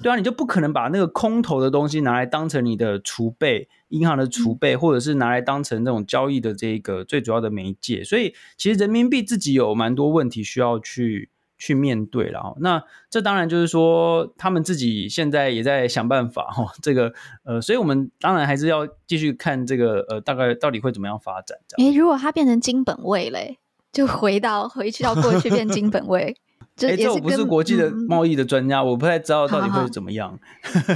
[0.03, 8.03] 对啊，你就不可能把那个空头的东西拿来当成你的储备，银行的储备，或者是拿来当成那种交易的这个最主要的媒介。
[8.03, 11.29] 所以其实人民币自己有蛮多问题需要去。
[11.59, 16.71] 去面对了，那这当然就是说，他们自己现在也在想办法哈。
[16.81, 21.57] 这个呃，所以我们当然还是要继续看这个呃，大概到底会怎么样发展。
[21.67, 23.57] 这样，诶，如果它变成金本位嘞，
[23.91, 26.33] 就回到回去到过去变金本位。
[26.81, 30.39] 哎，这我不是国际的贸易的专家，嗯，我不太知道到底会怎么样。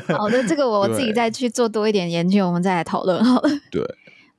[0.08, 3.50] 好，好，好的，这个 我自己再去做多一点研究，我们再来讨论好了。
[3.70, 3.84] 对，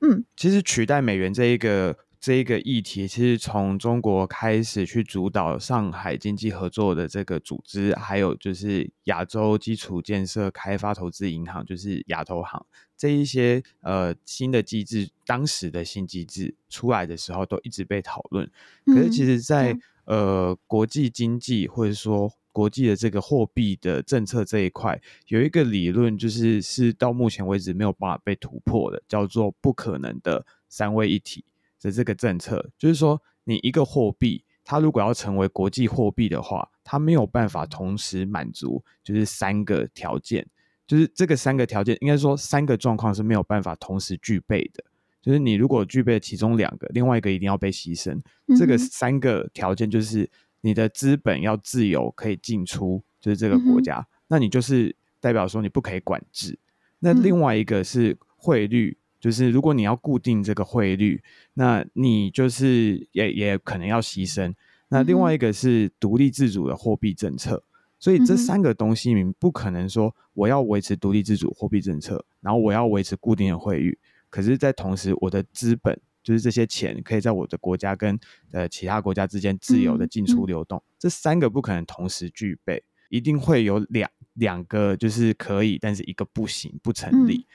[0.01, 1.95] 嗯，其实取代美元这一个。
[2.25, 12.65] 这一个议题，其实从中国开始去主导上海经济合作的这个组织，还有就是亚洲基础建设开发投资银行，就是亚投行
[12.97, 18.49] 这一些呃新的机制，当时的新机制出来的时候，都一直被讨论。
[18.87, 31.45] 可是其实在，在、嗯、呃国际经济或者说国际的这个货币的政策这一块，有一个理论，就是是到目前为止没有办法被突破的，叫做不可能的三位一体。
[31.85, 40.43] 的这个政策，就是说，你一个货币，它如果要成为国际货币的话，它没有办法同时满足，就是三个条件，
[40.87, 44.83] 就是这个三个条件，应该说三个状况是没有办法同时具备的。
[45.21, 48.19] 就是你如果具备其中两个，另外一个一定要被牺牲。
[48.47, 48.57] 嗯。
[48.57, 50.27] 这个三个条件就是
[50.61, 54.05] 你的资本要自由可以进出，就是这个国家，嗯。
[54.29, 56.57] 那你就是代表说你不可以管制。
[56.97, 58.97] 那另外一个是汇率。
[59.19, 61.21] 就是如果你要固定这个汇率，
[61.53, 64.53] 那你就是也也可能要牺牲。
[64.89, 67.63] 那另外一个是独立自主的货币政策，
[67.99, 73.97] 所以这三个东西你不可能说我要维持独立自主货币政策，然后我要维持固定的汇率，
[74.29, 78.17] 可是，在同时我的资本就是这些钱可以在我的国家跟
[78.51, 87.47] 呃其他国家之间自由的进出流动，这三个不可能同时具备，一定会有两两个就是可以，但是一个不行，不成立。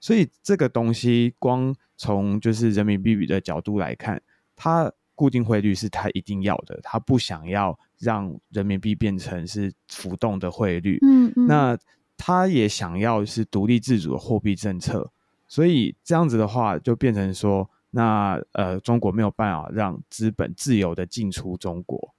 [0.00, 4.20] 所以这个东西，光从就是人民币的角度来看，
[4.54, 10.98] 它固定汇率是它一定要的，它不想要让人民币变成是浮动的汇率。
[11.02, 11.78] 嗯，嗯，那
[12.16, 15.10] 它也想要是独立自主的货币政策。
[15.48, 22.15] 所以这样子的话，就变成说，那呃，中国没有办法让资本自由的进出中国。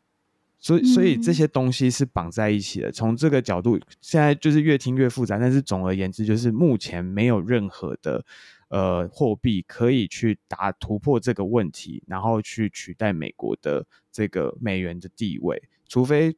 [0.68, 2.92] 所以，所以这些东西是绑在一起的。
[2.92, 5.40] 从这个角度，现在就是越听越复杂。
[5.40, 8.26] 但是总而言之，就是目前没有任何的
[8.68, 15.64] 呃货币可以去打突破这个问题，然后去取代美国的这个美元的地位。
[15.88, 16.36] 除非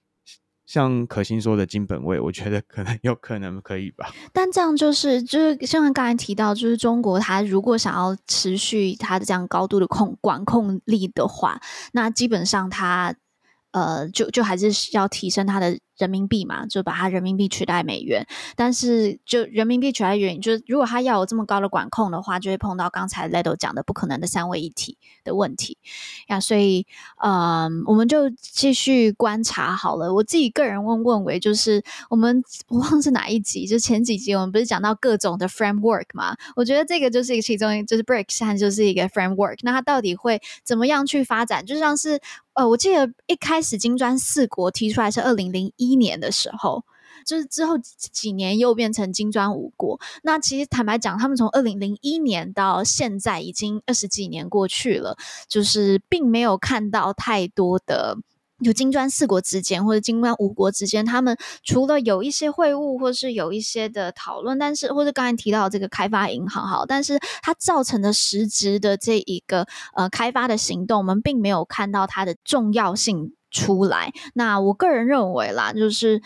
[0.67, 4.11] 像可心说的金本位，我觉得可能有可能可以吧。
[4.32, 11.59] 但这样就是就是像刚才提到，就是中国它如果想要持续它的这样高度的控管控力的话，
[11.93, 13.15] 那基本上它。
[13.72, 18.25] 呃，就就还是要提升他的人民币嘛，就把它人民币取代美元。
[18.55, 25.77] 但是，就人民币取代元，就是如果它要有这么高的管控的话，就会碰到刚才 Ledo 讲的不可能的三位一体的问题
[26.27, 26.39] 呀。
[26.39, 26.87] 所以，
[27.23, 30.13] 嗯、我们就继续观察好了。
[30.13, 36.35] 我自己个人问问为，就是我们我忘了是哪一集，就前几集我们不是讲到各种的 framework 嘛？
[36.55, 39.57] 我觉得这个就是一个其中，就是 BRICS 就是一个 framework。
[39.63, 41.65] 那它到底会怎么样去发展？
[41.65, 42.19] 就像是。
[42.55, 46.83] 呃，我记得一开始金砖四国提出来是二零零一一年的时候，
[47.25, 49.99] 就是之后几年又变成金砖五国。
[50.23, 55.17] 那其实坦白讲，他们从二零零一年到现在已经二十几年过去了，
[55.47, 58.17] 就是并没有看到太多的。
[58.61, 74.11] 就金砖四国之间，或者金砖五国之间，他们除了有一些会晤，或是有一些的讨论，但是或者刚才提到这个开发银行，好，但是它造成的实质的这一个呃开发的行动，我们并没有看到它的重要性出来。
[74.33, 76.21] 那我个人认为啦，就是。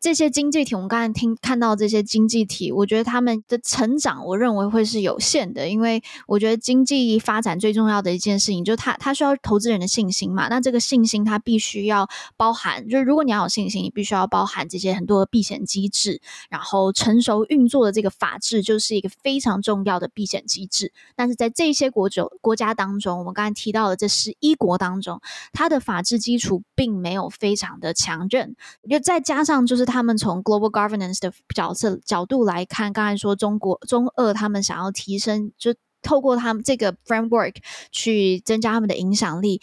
[0.00, 10.48] 这些经济体，我们刚才听看到这些经济体，我觉得他们的成长，我认为会是有限的，因为我觉得经济发展最重要的一件事情，就是它它需要投资人的信心嘛。
[10.48, 20.94] 那这个信心它必须要包含，就是如果你要有信心，你必须要包含这些很多的避险机制，然后成熟运作的这个法治，就是一个非常重要的避险机制。
[21.14, 25.20] 但是在这些国九国家当中，我们刚才提到的这十一国当中，
[25.52, 28.56] 它的法治基础并没有非常的强韧，
[28.88, 29.89] 就再加上就是。
[29.90, 37.56] 他们从 global governance 的角色角度来看，刚才说中国中俄他们想要提升，就透过他们这个 framework
[37.92, 39.60] 去增加他们的影响力。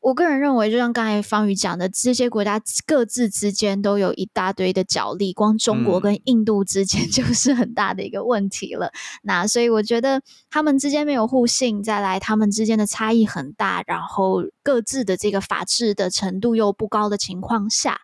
[0.00, 8.86] 我个人认为，就像刚才方宇讲的，这些国家各自之间都有一大堆的角力，光中国跟印度之间 就是很大的一个问题了。
[8.86, 8.92] 嗯、
[9.24, 18.00] 那所以我觉得他们之间没有互信，再来他们之间的差异很大，然后各自的这个法治的程度又不高的情况下，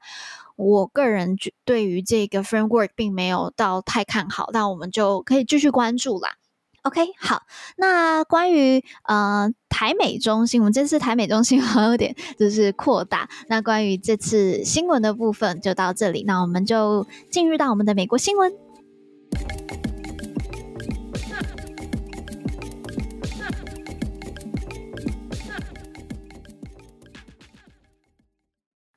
[0.56, 6.36] 我个人对于这个 framework 并没有到太看好，但我们就可以继续关注啦。
[6.82, 7.42] OK，好，
[7.76, 13.28] 那关于呃台美中心，我们这次台美中心 好像有点就是扩大。
[13.48, 18.52] 那关于这次新闻的部分就到这里，那我们就进入到我们的美国新闻。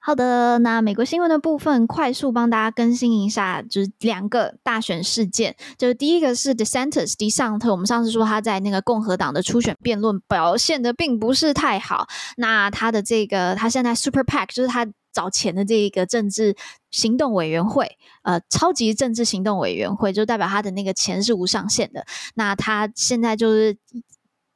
[0.08, 5.54] 好的，那美国新闻的部分快速帮大家更新一下，就是两个大选事件。
[5.78, 12.08] 就是第一个是 DeSantis 迪桑特，我们上次说他在那个共和党的初选辩论表现的并不是太好。
[12.38, 16.56] 那他的这个他现在 Super PAC 就是他找钱的这一个政治
[16.90, 22.06] 行动委员会，呃，超级政治行动委员会，就代表他的那个钱是无上限的。
[22.36, 23.76] 那他现在就是。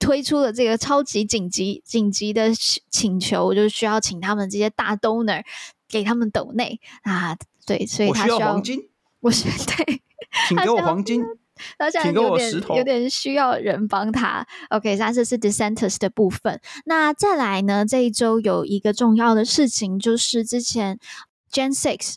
[0.01, 2.49] 推出了这个超级紧急紧急的
[2.89, 5.43] 请求，就是需要请他们这些大 donor
[5.87, 8.89] 给他们抖内啊，对，所以他需要， 我需要黄金，
[9.19, 10.01] 我需对，
[10.49, 11.23] 请给我黄金，
[11.77, 14.45] 他现在有点有点需要人帮他。
[14.71, 16.59] OK，那这是 dissenters 的部分。
[16.85, 20.99] 那再来呢，这一周有一个重要的事情，就是之前
[21.51, 22.15] Jan 6。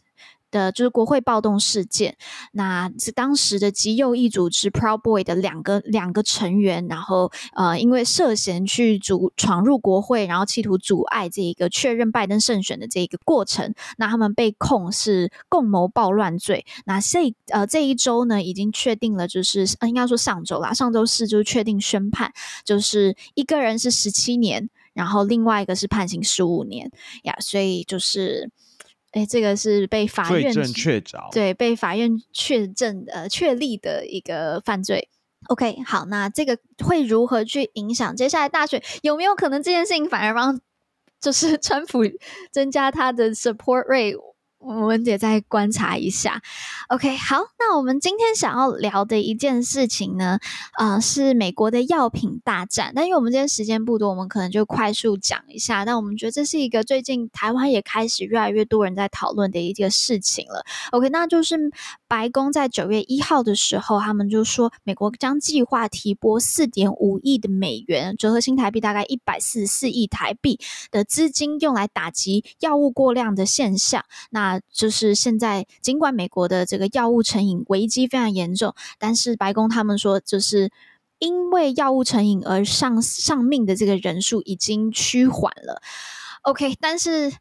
[0.55, 2.16] 的就是国会暴动事件，
[2.52, 16.64] 那是当时的极右翼组织 Proud Boy 的两个两个成员，然后呃，因为涉嫌去阻闯入国会，然后企图阻碍这一个确认拜登胜选的这一个过程，那他们被控是共谋暴乱罪。
[16.86, 22.32] 那这呃这一周呢，已经确定了，就是呃应该说上周啦，上周四就确定宣判，
[22.64, 26.92] 就是一个人是十七年，然后另外一个是判刑十五年
[27.24, 28.50] 呀，所以就是。
[29.14, 35.08] 哎，这个是被法院确凿，对，被法院确证呃确立的一个犯罪。
[35.48, 38.82] OK，好，那这个会如何去影响接下来大选？
[39.02, 40.60] 有没有可能这件事情反而让
[41.20, 42.00] 就是 川普
[42.50, 44.18] 增加他的 support rate？
[44.64, 46.40] 我们也再观察一下。
[46.88, 50.38] OK，好，那我们今天想要聊的一件事情呢，
[50.78, 52.92] 呃，是美国的药品大战。
[52.94, 55.84] 但因为我们今天时间不多，我们可能就快速讲一下。
[55.84, 60.64] 但我们觉得这是一个最近台湾也开始越来越多人在讨论的一个事情了。
[60.92, 61.58] OK，那就是
[62.08, 70.58] 白宫在九月一号的时候，他们就说美国将计划提拨四点五亿的美元，折合新台币大概一百四十四亿台币
[70.90, 74.04] 的资金，用来打击药物过量的现象。
[74.30, 80.70] 那就是现在，尽管美国的这个药物成瘾危机非常严重，但是白宫他们说，就是
[81.18, 85.80] 因为药物成瘾而丧丧命的这个人数已经趋缓了。
[86.42, 87.32] OK，但是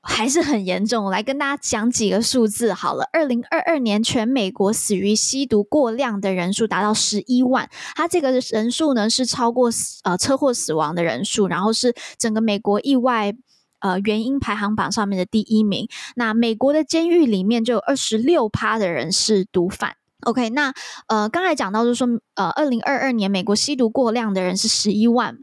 [0.00, 1.04] 还是很严重。
[1.04, 3.08] 我来跟大家讲几个数字好了。
[3.12, 9.70] 二零二二年，全美国死于吸毒过量的人数达到十一万，它这个人数呢是超过
[10.04, 13.34] 呃车祸死亡的人数，然后是整个美国意外。
[13.80, 15.88] 呃，原因排行榜上面的第一名。
[16.16, 19.96] 那美国的监狱里面就有二十六趴的人是毒贩。
[20.22, 20.74] OK，那
[21.06, 25.38] 呃，刚才讲到就是说，呃，二零二二年美国吸毒过量的人是十一万。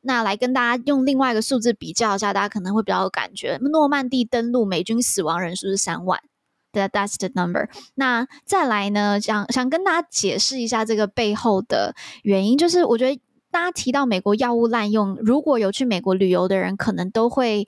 [0.00, 3.58] 那来跟大家用另外一个数字比较一下，大家可能会比较有感觉。
[3.60, 6.20] 诺曼底登陆，美军死亡人数是三万。
[6.72, 7.68] That, that's the number。
[7.94, 13.20] 那再来呢，想想跟大家解释一下这个背后的原因，就是我觉得。
[13.56, 17.66] 大家提到美国药物滥用，如果有去美国旅游的人，可能都会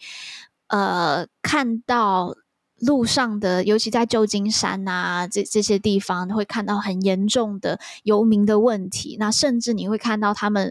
[0.66, 2.34] 呃看到
[2.78, 9.16] 路上的，尤其在旧金山啊这这些地方，会看到很严重的游民的问题。
[9.18, 10.70] 那甚至你会看到他们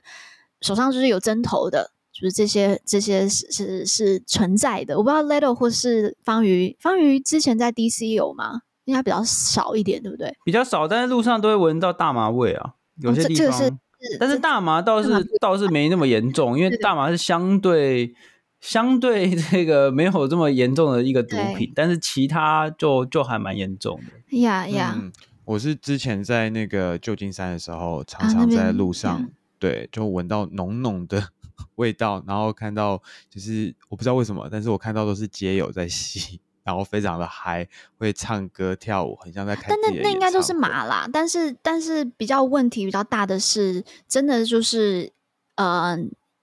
[0.62, 5.00] 手上就是有针头的，就是这些这些是是是存在的。
[5.00, 8.62] 我不知道 Leto 或是方瑜，方瑜之前在 DC 有吗？
[8.86, 10.32] 应该比较少一点，对不对？
[10.46, 13.48] 比较少，但是路上都会闻到大麻味啊，有些地方。
[13.48, 13.78] 哦这个
[14.20, 18.14] 但是大麻倒是倒是没那么严重，因为大麻是相对
[18.60, 24.38] 相对这个没有这么严重的一个毒品，但是其他就就还蛮严重的。
[24.38, 25.12] 呀呀，嗯，
[25.46, 29.28] 我是之前在那个旧金山的时候，常常在路上，啊、
[29.60, 31.30] 对，就闻到浓浓的
[31.76, 36.40] 味道，然后看到就是我不知道为什么，但是我看到都是街友在吸。
[36.68, 37.66] 然后非常的嗨，
[37.98, 39.68] 会唱歌跳舞，很像在看。
[39.70, 45.10] 但那那应该都是麻啦，但是但是比较问题比较大的是，真的就是
[45.56, 45.98] 呃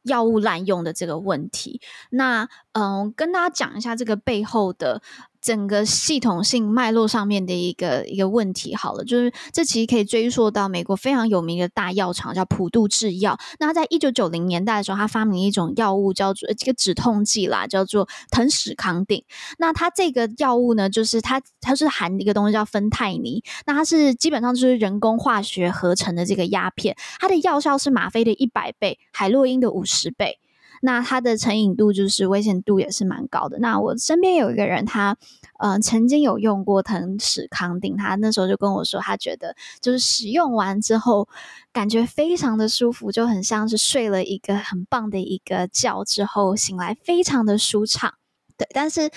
[0.04, 1.78] 药物滥用的这个问题。
[2.08, 5.02] 那嗯、呃，跟大家讲一下这个背后的
[5.44, 8.74] 整个系统性脉络上面的一个一个问题。
[8.74, 13.38] 好了，就是这其实可以追溯到美国非常有名的大药厂叫普渡制药。
[13.58, 19.22] 那他在一九九零年代的时候，他发明一种药物叫做这个止痛剂啦，叫做腾史康定。
[19.58, 30.38] 那它这个药物呢，就是它它是含一个东西叫芬太尼，那它是基本上就是人工化学合成的这个鸦片，它的药效是吗啡的一百倍，海洛因的五十倍。
[30.86, 33.58] 那它的成瘾度就是危险度也是蛮高的。
[33.58, 35.16] 那我身边有一个人他，
[35.58, 41.26] 嗯呃曾经有用过腾史康定，他那时候就跟我说，他觉得就是使用完之后，
[41.72, 48.12] 感觉非常的舒服，就很像是睡了一个很棒的一个觉之后醒来，非常的舒畅。
[48.58, 49.10] 对，但是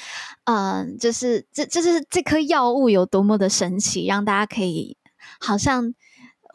[0.45, 4.95] 嗯、就是这就是这颗药物有多么的神奇，让大家可以
[5.39, 5.93] 好像。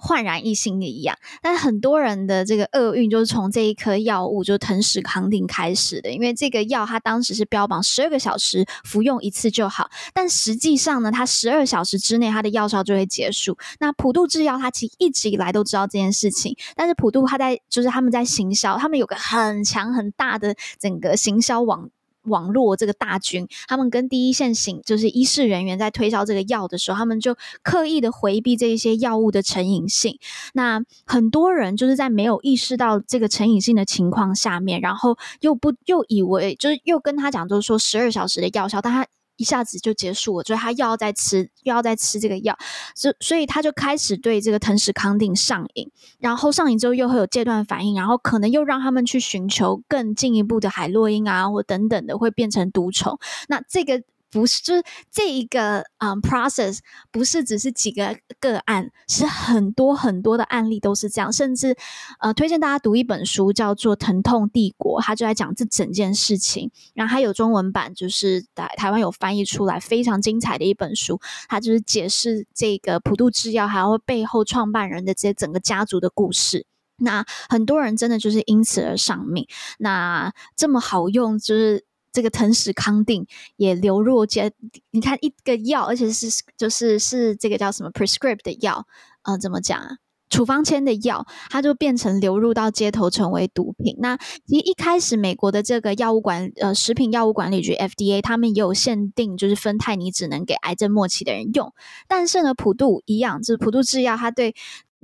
[0.04, 6.10] 焕然一新的一样，但很多人的这个厄运就是从这一颗药物，就是腾史康定开始的。
[6.10, 13.56] 因为这个药它当时是标榜十二个小时服用一次就好，但实际上呢，它十二小时之内它的药效就会结束。
[13.78, 21.90] 那普渡制药它其实一直以来都知道这件事情，但是普渡它在就是他们在行销，他们有个很强很大的整个行销网。
[22.24, 30.18] 网络这个大军，他们跟第一线行就是医事人员在推销这个药的时候，他们就刻意的回避这一些药物的成瘾性。
[30.54, 39.06] 那很多人就是在没有意识到这个成瘾性的情况下面，然后又不又以为就是又跟他讲，就是说十二小时的药效，但他。
[39.42, 42.56] 一下子就结束了，所以他又要再吃，又要再吃这个药，
[42.94, 45.90] 所所以他就开始对这个腾石康定上瘾，
[46.20, 53.18] 然后上瘾之后又会有戒断反应，然后可能又让他们去寻求更进一步的海洛因啊，或等等的，会变成毒虫。
[53.48, 54.02] 那这个。
[54.32, 56.78] 不是，就是这一个嗯、process，
[57.10, 61.30] 不是只是几个个案，是很多很多的案例都是这样。
[61.30, 61.76] 甚至
[62.18, 66.70] 呃，推荐大家读一本书，叫做《疼痛帝国》，他就在讲这整件事情。
[66.94, 71.20] 然后还有中文版，就是台台湾有翻译出来，非常精彩的一本书。
[71.46, 76.64] 他就是解释这个普渡制药，还有背后创办人的这些整个家族的故事。
[76.96, 79.46] 那很多人真的就是因此而丧命。
[79.78, 81.84] 那这么好用，就是。
[82.12, 84.52] 这个腾史康定也流入街，
[84.90, 88.86] 你看一个药，而且是就是是这个叫什么 prescript 的药，
[89.22, 89.96] 呃，怎么讲啊？
[90.28, 93.96] 处方签的药，它就变成流入到街头，成为毒品。
[93.98, 101.74] 那其实一开始美国的这个药物管呃食品药物管理局 FDA，他们也有限定，就是芬太尼只能给癌症末期的人用。
[102.08, 104.54] 但是呢，普渡一样，就是普渡制药，它对。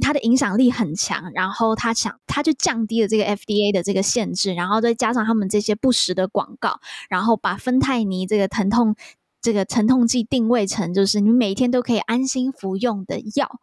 [0.01, 8.97] 它的影响力很强，然后他想，他就降低了这个 FDA 的这个限制，然后再加上他们这些不实的广告，然后把芬太尼这个疼痛
[9.41, 13.61] 这个疼痛剂定位成就是你每天都可以安心服用的药。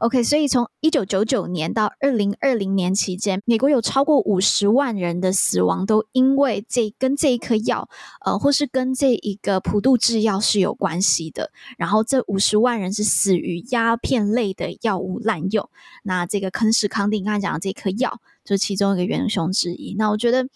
[0.00, 7.88] OK，所以从一九九九年到二零二零年期间，美国有超过五十万人的死亡都因为这跟这一颗药，
[8.24, 11.50] 呃，或是跟这一个普渡制药是有关系的。
[11.78, 15.68] 然后这五十万人是死于鸦片类的药物滥用。
[16.02, 19.94] 那这个腾史康定刚才讲的这颗药，就是其中一个元凶之一。
[19.96, 20.48] 那我觉得。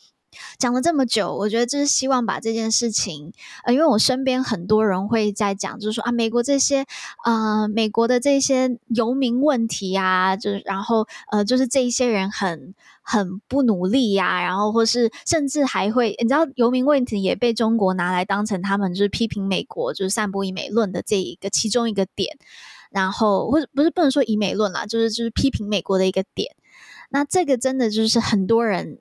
[0.58, 3.32] 讲了这么久，我觉得就是希望把这件事情，
[3.64, 6.86] 呃，因为我身边很多人会在讲，就是说啊，美国这些，
[7.24, 22.36] 呃，美国的这些游民问题啊，就是然后呃，就是这一些人很很不努力呀，啊，然后或是甚至还会，你知道，游民问题也被中国拿来当成他们就是批评美国，就是散布以美论的这一个其中一个点，
[22.90, 26.56] 然后或者不是不能说以美论啦，就是就是批评美国的一个点，
[27.10, 28.98] 那这个真的就是很多人。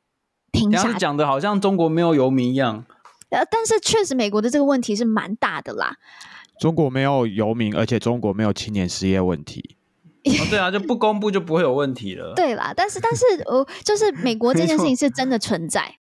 [0.71, 2.85] 然后讲的好像中国没有游民一样，
[3.29, 5.97] 呃，但是确实美国的这个问题是蛮大的啦。
[6.59, 9.75] 中国没有游民，而且中国没有青年失业问题。
[10.23, 12.33] 哦，对啊，就不公布就不会有问题了。
[12.33, 15.97] 对啦，但是但是呃，就是美国这件事情是真的存在。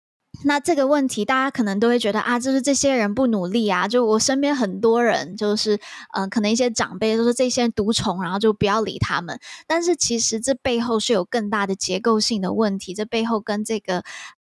[0.45, 3.87] 那这个问题，大家可能都会觉得啊，就是这些人不努力啊。
[3.87, 5.75] 就我身边很多人，就是
[6.13, 9.39] 嗯、呃，可能一些长辈都是这些独宠，然后就不要理他们。
[9.67, 14.03] 但是其实这背后是有更大的结构性的问题，这背后跟这个。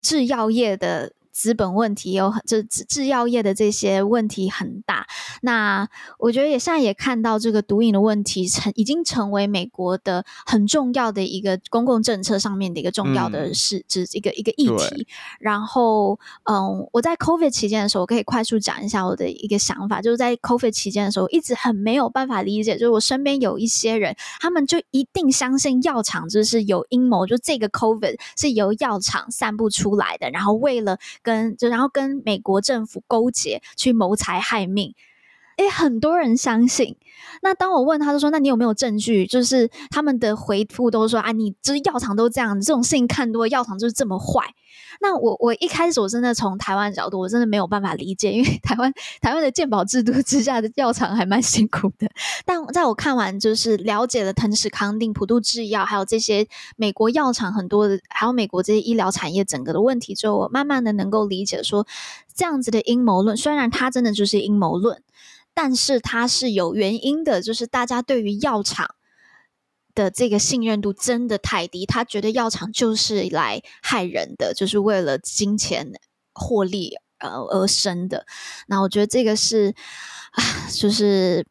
[0.01, 1.13] 制药业的。
[1.33, 5.07] 资本问题有很，这制制药业的这些问题很大。
[5.43, 15.07] 那我觉得也现在也看到这个毒瘾的问题成已经成为美国的很重要的一个公共政策上面的一个重要的事，这、嗯、一个一个议题。
[15.39, 30.99] 然后，嗯，我在 COVID 期间的时候，我可以快速讲一下我的一个想法，就是在 COVID 期间的时候，一直很没有办法理解，就是我身边有一些人，他们就一定相信药厂就是有阴谋，就这个 COVID 是由药厂散布出来的，然后为了。
[31.23, 34.95] 跟就然后跟美国政府勾结去谋财害命，
[35.61, 36.97] 诶，很多人相信，
[37.43, 44.55] 那当我问他，就说：“那你有没有证据？”就是他们的回复都说：“啊，你就是药厂都这样，这种事情看多，药厂就是这么坏。”
[45.03, 48.91] 那我我一开始我真的从台湾角度，我真的没有办法理解，因为台湾
[49.21, 52.09] 台湾的健保制度之下的药厂还蛮辛苦的。
[52.47, 56.47] 但在我看完就是了解了腾实康定、普渡制药，还有这些
[56.77, 61.87] 美国药厂很多的，还有美国这些医疗产业整个的问题之后，我慢慢的能够理解说，
[62.35, 65.03] 这样子的阴谋论，虽然它真的就是阴谋论。
[65.63, 68.95] 但是它是有原因的，就是大家对于药厂
[69.95, 75.93] 的这个信任度真的太低，他觉得药厂就是来害人的，就是为了金钱
[76.33, 78.25] 获利呃而生的。
[78.69, 79.75] 那我觉得这个是
[80.33, 80.43] 啊，
[80.73, 81.47] 就是。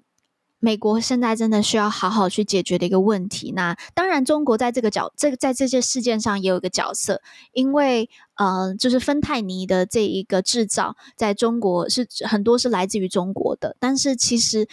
[0.59, 3.53] 美国现在真的需要好好去解决的一个问题。
[3.55, 7.21] 那当然，中国在这个角这个在这些事件上也有一个角色，
[7.53, 13.77] 因为呃，就是芬太尼的这一个制造，在中国是很多是来自于中国的。
[13.79, 14.67] 但是其实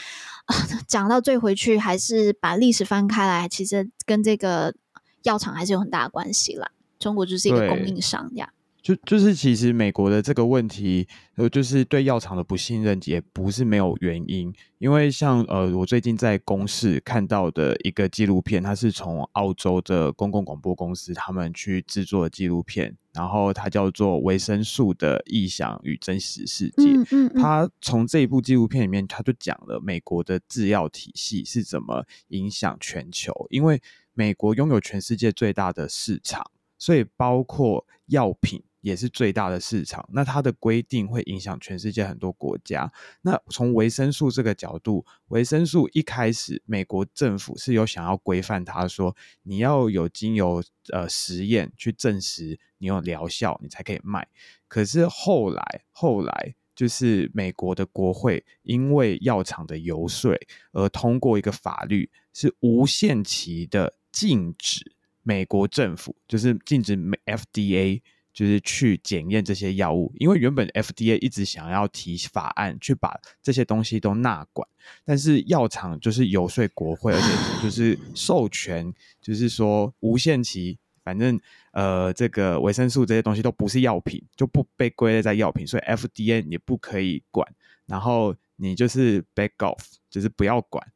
[0.47, 0.55] 啊，
[0.89, 4.75] 讲到最回去，还是把历史翻开来，其实跟这个
[5.23, 6.71] 药厂还是有很大的关系啦。
[6.99, 8.51] 中国就是一个供应商呀。
[8.87, 26.85] 就就是其实美国的这个问题，呃，就是对药厂的不信任也不是没有原因，因为像呃，我最近在公视看到的一个纪录片，它是从澳洲的公共广播公司他们去制作的纪录片，然后它叫做《维生素的异想与真实世界》。
[27.01, 27.43] 嗯嗯嗯。
[27.43, 33.83] 它从这一部纪录片里面，它就讲了美国的制药体系是怎么影响全球，因为
[34.15, 38.63] 美国拥有全世界最大的市场，所以包括药品。
[38.87, 42.93] 也是最大的市场，那它的规定会影响全世界很多国家。
[43.23, 50.63] 那从维生素这个角度，维生素一开始美国政府是有想要规范它，说你要有经由
[50.93, 54.29] 呃实验去证实你有疗效，你才可以卖。
[54.69, 60.33] 可是后来后来就是美国的国会因为药厂的游说
[60.71, 64.93] 而通过一个法律，是无限期的禁止
[65.25, 68.03] 美国政府，就是禁止美 FDA。
[68.37, 74.69] 就是去检验这些药物，因为原本 FDA 一直想要提法案去把这些东西都纳管，
[75.07, 81.41] 但是药厂就是游说国会，而且就是授权，就是说无限期，反正
[81.73, 87.51] 呃这个维生素这些东西都不是药品，就不被归类在药品，所以 FDA 你不可以管，
[87.87, 89.81] 然后你就是 back off，
[90.11, 90.87] 就是不要管。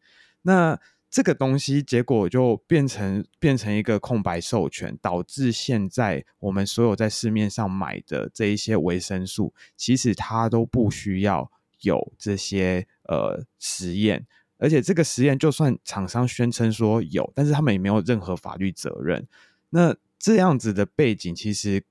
[0.43, 0.79] 那
[1.11, 11.51] 这个东西结果就变成变成一个空白授权，导致现在我们所有在市面上买的这一些维生素，其实它都不需要
[11.81, 14.25] 有这些呃实验，
[14.59, 19.27] 而且这个实验就算厂商宣称说有，但是他们也没有任何法律责任。
[19.71, 21.83] 那这样子的背景，其实。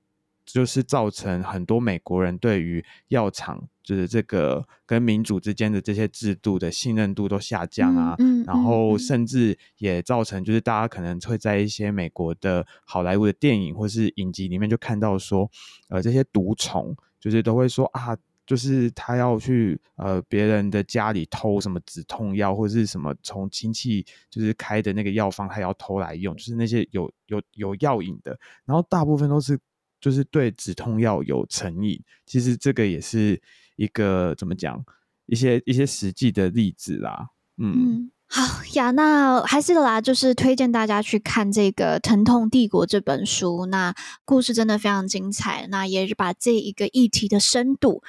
[0.46, 15.50] 就是造成很多美国人对于药厂，就是这个跟民主之间的这些制度的信任度都下降啊，嗯嗯、然后甚至也造成就是大家可能会在一些美国的好莱坞的电影或是影集里面就看到说，
[15.88, 18.16] 呃，这些毒虫就是都会说啊，
[18.46, 29.58] 就是他要去呃别人的家里偷什么止痛药或者是什么从亲戚就是开的那个药方，他要偷来用，就是那些有有有药瘾的，然后大部分都是。
[30.02, 33.38] 就是对止痛药有成瘾，其实这个也是
[33.80, 34.84] 一个怎么讲，
[35.24, 37.28] 一些一些实际的例子啦。
[37.56, 43.94] 嗯，好呀，那还是啦，就是推荐大家去看这个《疼痛帝国》这本书，那
[44.26, 48.02] 故事真的非常精彩，那也是把这一个议题的深度。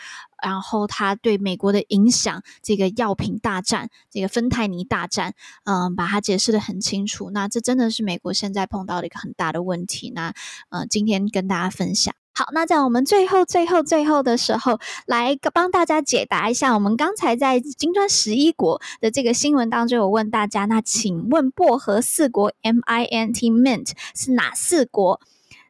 [0.44, 7.30] 然后他对美国的影响，这个药品大战，这个芬太尼大战，嗯，把它解释的很清楚。
[7.30, 10.12] 那这真的是美国现在碰到的一个很大的问题。
[10.14, 10.34] 那
[10.70, 12.14] 呃，今天跟大家分享。
[12.34, 25.20] 好，那在我们最后、最后、最后的时候，来帮大家解答一下，我们刚才在金砖十一国的这个新闻当中有问大家，那请问薄荷四国 M I N T Mint 是哪四国？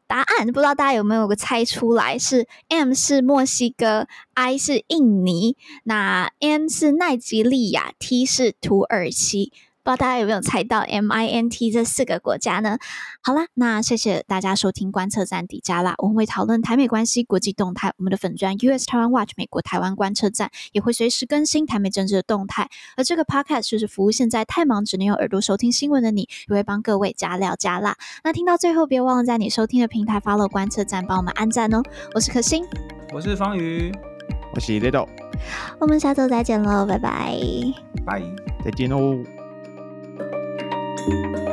[0.05, 2.19] 答案不知道大家有没有个猜出来？
[2.19, 5.55] 是 M 是墨西哥，I 是印尼，
[5.85, 9.53] 那 N 是奈及利亚，T 是土耳其。
[9.83, 12.77] 不知道大家有没有猜到 M I N T 这四个国家呢？
[13.23, 17.91] 好啦，那谢谢大家收听观测站底加啦，我们会讨论台美关系、国际动态。
[17.97, 22.69] 我们的粉砖 US Taiwan Watch 美国台湾观测站也会随时更新台美政治的动态。
[22.95, 27.95] 而这个 Podcast 就是服务现在太忙只能用耳朵收听新闻的你，也会帮各位加料加辣。
[28.23, 31.81] 那听到最后，别忘了在你收听的平台 follow 观测站，帮我们按赞哦。
[32.13, 32.63] 我是可心，
[33.11, 33.91] 我是方宇，
[34.53, 35.07] 我是 Little，
[35.79, 37.39] 我们下周再见喽，拜拜，
[38.05, 38.21] 拜，
[38.63, 39.40] 再见哦。
[40.97, 41.50] Thank you